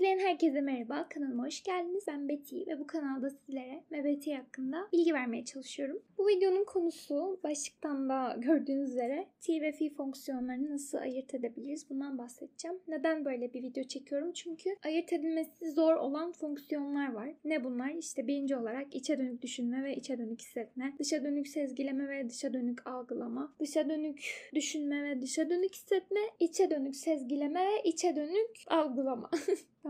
İzleyen 0.00 0.18
herkese 0.18 0.60
merhaba, 0.60 1.08
kanalıma 1.08 1.46
hoş 1.46 1.62
geldiniz. 1.62 2.04
Ben 2.08 2.28
Betty 2.28 2.56
ve 2.66 2.78
bu 2.78 2.86
kanalda 2.86 3.30
sizlere 3.30 3.84
MBT 3.90 4.26
hakkında 4.38 4.88
bilgi 4.92 5.14
vermeye 5.14 5.44
çalışıyorum. 5.44 6.02
Bu 6.18 6.28
videonun 6.28 6.64
konusu 6.64 7.40
başlıktan 7.44 8.08
da 8.08 8.36
gördüğünüz 8.38 8.90
üzere 8.90 9.26
T 9.40 9.60
ve 9.60 9.72
F 9.72 9.90
fonksiyonlarını 9.90 10.70
nasıl 10.70 10.98
ayırt 10.98 11.34
edebiliriz 11.34 11.90
bundan 11.90 12.18
bahsedeceğim. 12.18 12.78
Neden 12.88 13.24
böyle 13.24 13.52
bir 13.52 13.62
video 13.62 13.84
çekiyorum? 13.84 14.32
Çünkü 14.32 14.70
ayırt 14.84 15.12
edilmesi 15.12 15.70
zor 15.70 15.94
olan 15.94 16.32
fonksiyonlar 16.32 17.12
var. 17.12 17.30
Ne 17.44 17.64
bunlar? 17.64 17.90
İşte 17.90 18.26
birinci 18.26 18.56
olarak 18.56 18.94
içe 18.94 19.18
dönük 19.18 19.42
düşünme 19.42 19.84
ve 19.84 19.96
içe 19.96 20.18
dönük 20.18 20.40
hissetme, 20.40 20.94
dışa 20.98 21.24
dönük 21.24 21.48
sezgileme 21.48 22.08
ve 22.08 22.28
dışa 22.28 22.52
dönük 22.52 22.86
algılama, 22.86 23.54
dışa 23.60 23.88
dönük 23.88 24.50
düşünme 24.54 25.02
ve 25.02 25.22
dışa 25.22 25.50
dönük 25.50 25.74
hissetme, 25.74 26.20
içe 26.40 26.70
dönük 26.70 26.96
sezgileme 26.96 27.60
ve 27.60 27.82
içe 27.84 28.16
dönük 28.16 28.56
algılama. 28.66 29.30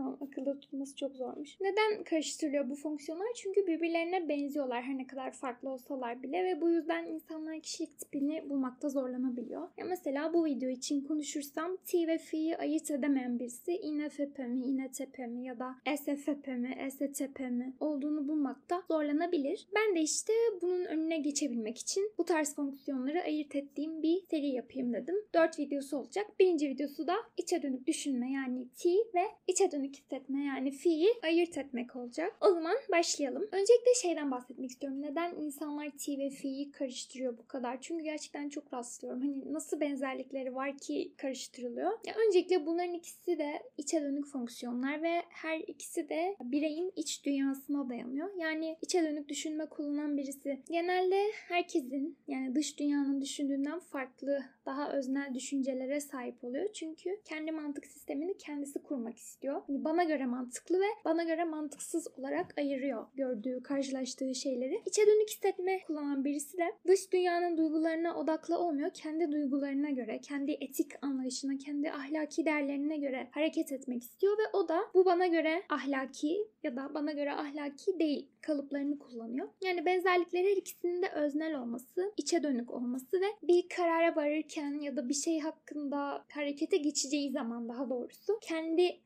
Tamam 0.01 0.17
akılda 0.21 0.59
tutması 0.59 0.95
çok 0.95 1.15
zormuş. 1.15 1.57
Neden 1.61 2.03
karıştırılıyor 2.03 2.69
bu 2.69 2.75
fonksiyonlar? 2.75 3.27
Çünkü 3.35 3.67
birbirlerine 3.67 4.29
benziyorlar 4.29 4.83
her 4.83 4.97
ne 4.97 5.07
kadar 5.07 5.31
farklı 5.31 5.69
olsalar 5.69 6.23
bile 6.23 6.43
ve 6.43 6.61
bu 6.61 6.69
yüzden 6.69 7.05
insanlar 7.05 7.59
kişilik 7.59 7.99
tipini 7.99 8.49
bulmakta 8.49 8.89
zorlanabiliyor. 8.89 9.61
Ya 9.77 9.85
mesela 9.85 10.33
bu 10.33 10.45
video 10.45 10.69
için 10.69 11.01
konuşursam 11.01 11.77
T 11.85 12.07
ve 12.07 12.17
F'yi 12.17 12.57
ayırt 12.57 12.91
edemeyen 12.91 13.39
birisi 13.39 13.71
INFP 13.71 14.39
mi, 14.39 14.59
INTP 14.59 15.19
mi 15.19 15.45
ya 15.45 15.59
da 15.59 15.75
SFP 15.97 16.47
mi, 16.47 16.91
STP 16.91 17.39
mi 17.39 17.73
olduğunu 17.79 18.27
bulmakta 18.27 18.83
zorlanabilir. 18.87 19.67
Ben 19.75 19.95
de 19.95 20.01
işte 20.01 20.33
bunun 20.61 20.85
önüne 20.85 21.17
geçebilmek 21.17 21.77
için 21.77 22.11
bu 22.17 22.25
tarz 22.25 22.55
fonksiyonları 22.55 23.21
ayırt 23.21 23.55
ettiğim 23.55 24.01
bir 24.01 24.21
seri 24.29 24.47
yapayım 24.47 24.93
dedim. 24.93 25.15
4 25.33 25.59
videosu 25.59 25.97
olacak. 25.97 26.25
Birinci 26.39 26.69
videosu 26.69 27.07
da 27.07 27.15
içe 27.37 27.61
dönük 27.61 27.87
düşünme 27.87 28.31
yani 28.31 28.67
T 28.69 28.89
ve 28.89 29.23
içe 29.47 29.71
dönük 29.71 29.90
hissetme 29.95 30.45
yani 30.45 30.71
fi'yi 30.71 31.09
ayırt 31.23 31.57
etmek 31.57 31.95
olacak. 31.95 32.37
O 32.41 32.53
zaman 32.53 32.75
başlayalım. 32.91 33.43
Öncelikle 33.51 33.93
şeyden 34.01 34.31
bahsetmek 34.31 34.69
istiyorum. 34.69 35.01
Neden 35.01 35.35
insanlar 35.35 35.89
T 35.89 36.17
ve 36.17 36.29
fi'yi 36.29 36.71
karıştırıyor 36.71 37.37
bu 37.37 37.47
kadar? 37.47 37.81
Çünkü 37.81 38.03
gerçekten 38.03 38.49
çok 38.49 38.73
rastlıyorum. 38.73 39.21
Hani 39.21 39.53
nasıl 39.53 39.79
benzerlikleri 39.79 40.55
var 40.55 40.77
ki 40.77 41.11
karıştırılıyor? 41.17 41.91
Ya 42.05 42.13
öncelikle 42.27 42.65
bunların 42.65 42.93
ikisi 42.93 43.39
de 43.39 43.63
içe 43.77 44.01
dönük 44.01 44.27
fonksiyonlar 44.27 45.01
ve 45.01 45.21
her 45.29 45.59
ikisi 45.59 46.09
de 46.09 46.35
bireyin 46.41 46.93
iç 46.95 47.25
dünyasına 47.25 47.89
dayanıyor. 47.89 48.29
Yani 48.37 48.77
içe 48.81 49.03
dönük 49.03 49.29
düşünme 49.29 49.65
kullanan 49.65 50.17
birisi 50.17 50.59
genelde 50.69 51.31
herkesin 51.47 52.17
yani 52.27 52.55
dış 52.55 52.79
dünyanın 52.79 53.21
düşündüğünden 53.21 53.79
farklı, 53.79 54.43
daha 54.65 54.91
öznel 54.91 55.33
düşüncelere 55.33 55.99
sahip 56.01 56.43
oluyor. 56.43 56.73
Çünkü 56.73 57.19
kendi 57.25 57.51
mantık 57.51 57.85
sistemini 57.85 58.37
kendisi 58.37 58.79
kurmak 58.79 59.17
istiyor. 59.17 59.61
Hani 59.67 59.80
bana 59.83 60.03
göre 60.03 60.25
mantıklı 60.25 60.79
ve 60.79 60.85
bana 61.05 61.23
göre 61.23 61.43
mantıksız 61.43 62.07
olarak 62.17 62.57
ayırıyor 62.57 63.05
gördüğü, 63.15 63.63
karşılaştığı 63.63 64.35
şeyleri. 64.35 64.81
İçe 64.85 65.07
dönük 65.07 65.29
hissetme 65.29 65.83
kullanan 65.87 66.25
birisi 66.25 66.57
de 66.57 66.71
dış 66.87 67.11
dünyanın 67.13 67.57
duygularına 67.57 68.15
odaklı 68.15 68.57
olmuyor. 68.57 68.89
Kendi 68.93 69.31
duygularına 69.31 69.89
göre, 69.89 70.21
kendi 70.21 70.51
etik 70.51 70.91
anlayışına, 71.01 71.57
kendi 71.57 71.91
ahlaki 71.91 72.45
değerlerine 72.45 72.97
göre 72.97 73.27
hareket 73.31 73.71
etmek 73.71 74.03
istiyor 74.03 74.37
ve 74.37 74.57
o 74.57 74.67
da 74.67 74.81
bu 74.93 75.05
bana 75.05 75.27
göre 75.27 75.63
ahlaki 75.69 76.47
ya 76.63 76.75
da 76.75 76.93
bana 76.93 77.11
göre 77.11 77.33
ahlaki 77.33 77.99
değil 77.99 78.27
kalıplarını 78.41 78.99
kullanıyor. 78.99 79.49
Yani 79.63 79.85
benzerlikleri 79.85 80.51
her 80.51 80.57
ikisinin 80.57 81.01
de 81.01 81.09
öznel 81.09 81.59
olması, 81.59 82.13
içe 82.17 82.43
dönük 82.43 82.71
olması 82.71 83.21
ve 83.21 83.25
bir 83.43 83.69
karara 83.69 84.15
varırken 84.15 84.81
ya 84.81 84.95
da 84.95 85.09
bir 85.09 85.13
şey 85.13 85.39
hakkında 85.39 86.25
harekete 86.33 86.77
geçeceği 86.77 87.31
zaman 87.31 87.69
daha 87.69 87.89
doğrusu 87.89 88.39
kendi 88.41 88.99